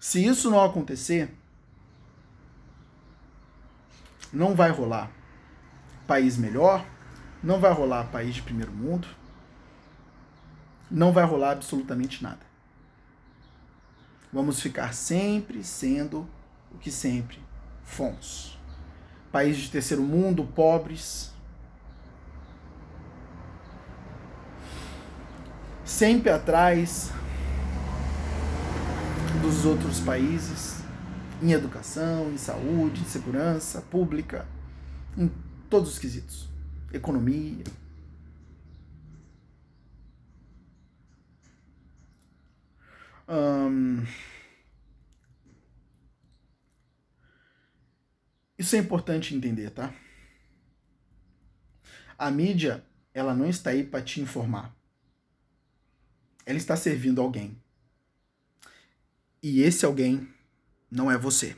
Se 0.00 0.24
isso 0.24 0.50
não 0.50 0.64
acontecer, 0.64 1.30
não 4.32 4.54
vai 4.54 4.70
rolar 4.70 5.12
país 6.06 6.38
melhor, 6.38 6.82
não 7.42 7.60
vai 7.60 7.72
rolar 7.74 8.04
país 8.04 8.36
de 8.36 8.40
primeiro 8.42 8.72
mundo, 8.72 9.06
não 10.90 11.12
vai 11.12 11.26
rolar 11.26 11.50
absolutamente 11.50 12.22
nada. 12.22 12.47
Vamos 14.32 14.60
ficar 14.60 14.92
sempre 14.92 15.64
sendo 15.64 16.28
o 16.70 16.78
que 16.78 16.90
sempre 16.90 17.38
fomos. 17.82 18.58
País 19.32 19.56
de 19.56 19.70
terceiro 19.70 20.02
mundo, 20.02 20.44
pobres, 20.44 21.32
sempre 25.84 26.30
atrás 26.30 27.10
dos 29.42 29.64
outros 29.64 30.00
países 30.00 30.78
em 31.42 31.52
educação, 31.52 32.30
em 32.30 32.36
saúde, 32.36 33.00
em 33.00 33.04
segurança 33.04 33.80
pública, 33.80 34.46
em 35.16 35.30
todos 35.70 35.92
os 35.92 35.98
quesitos. 35.98 36.48
Economia. 36.92 37.64
Isso 48.56 48.74
é 48.74 48.78
importante 48.78 49.34
entender, 49.34 49.70
tá? 49.70 49.94
A 52.18 52.30
mídia, 52.30 52.84
ela 53.14 53.34
não 53.34 53.46
está 53.48 53.70
aí 53.70 53.84
para 53.84 54.02
te 54.02 54.20
informar 54.20 54.78
ela 56.48 56.56
está 56.56 56.74
servindo 56.74 57.20
alguém. 57.20 57.60
E 59.42 59.60
esse 59.60 59.84
alguém 59.84 60.26
não 60.90 61.10
é 61.10 61.18
você. 61.18 61.54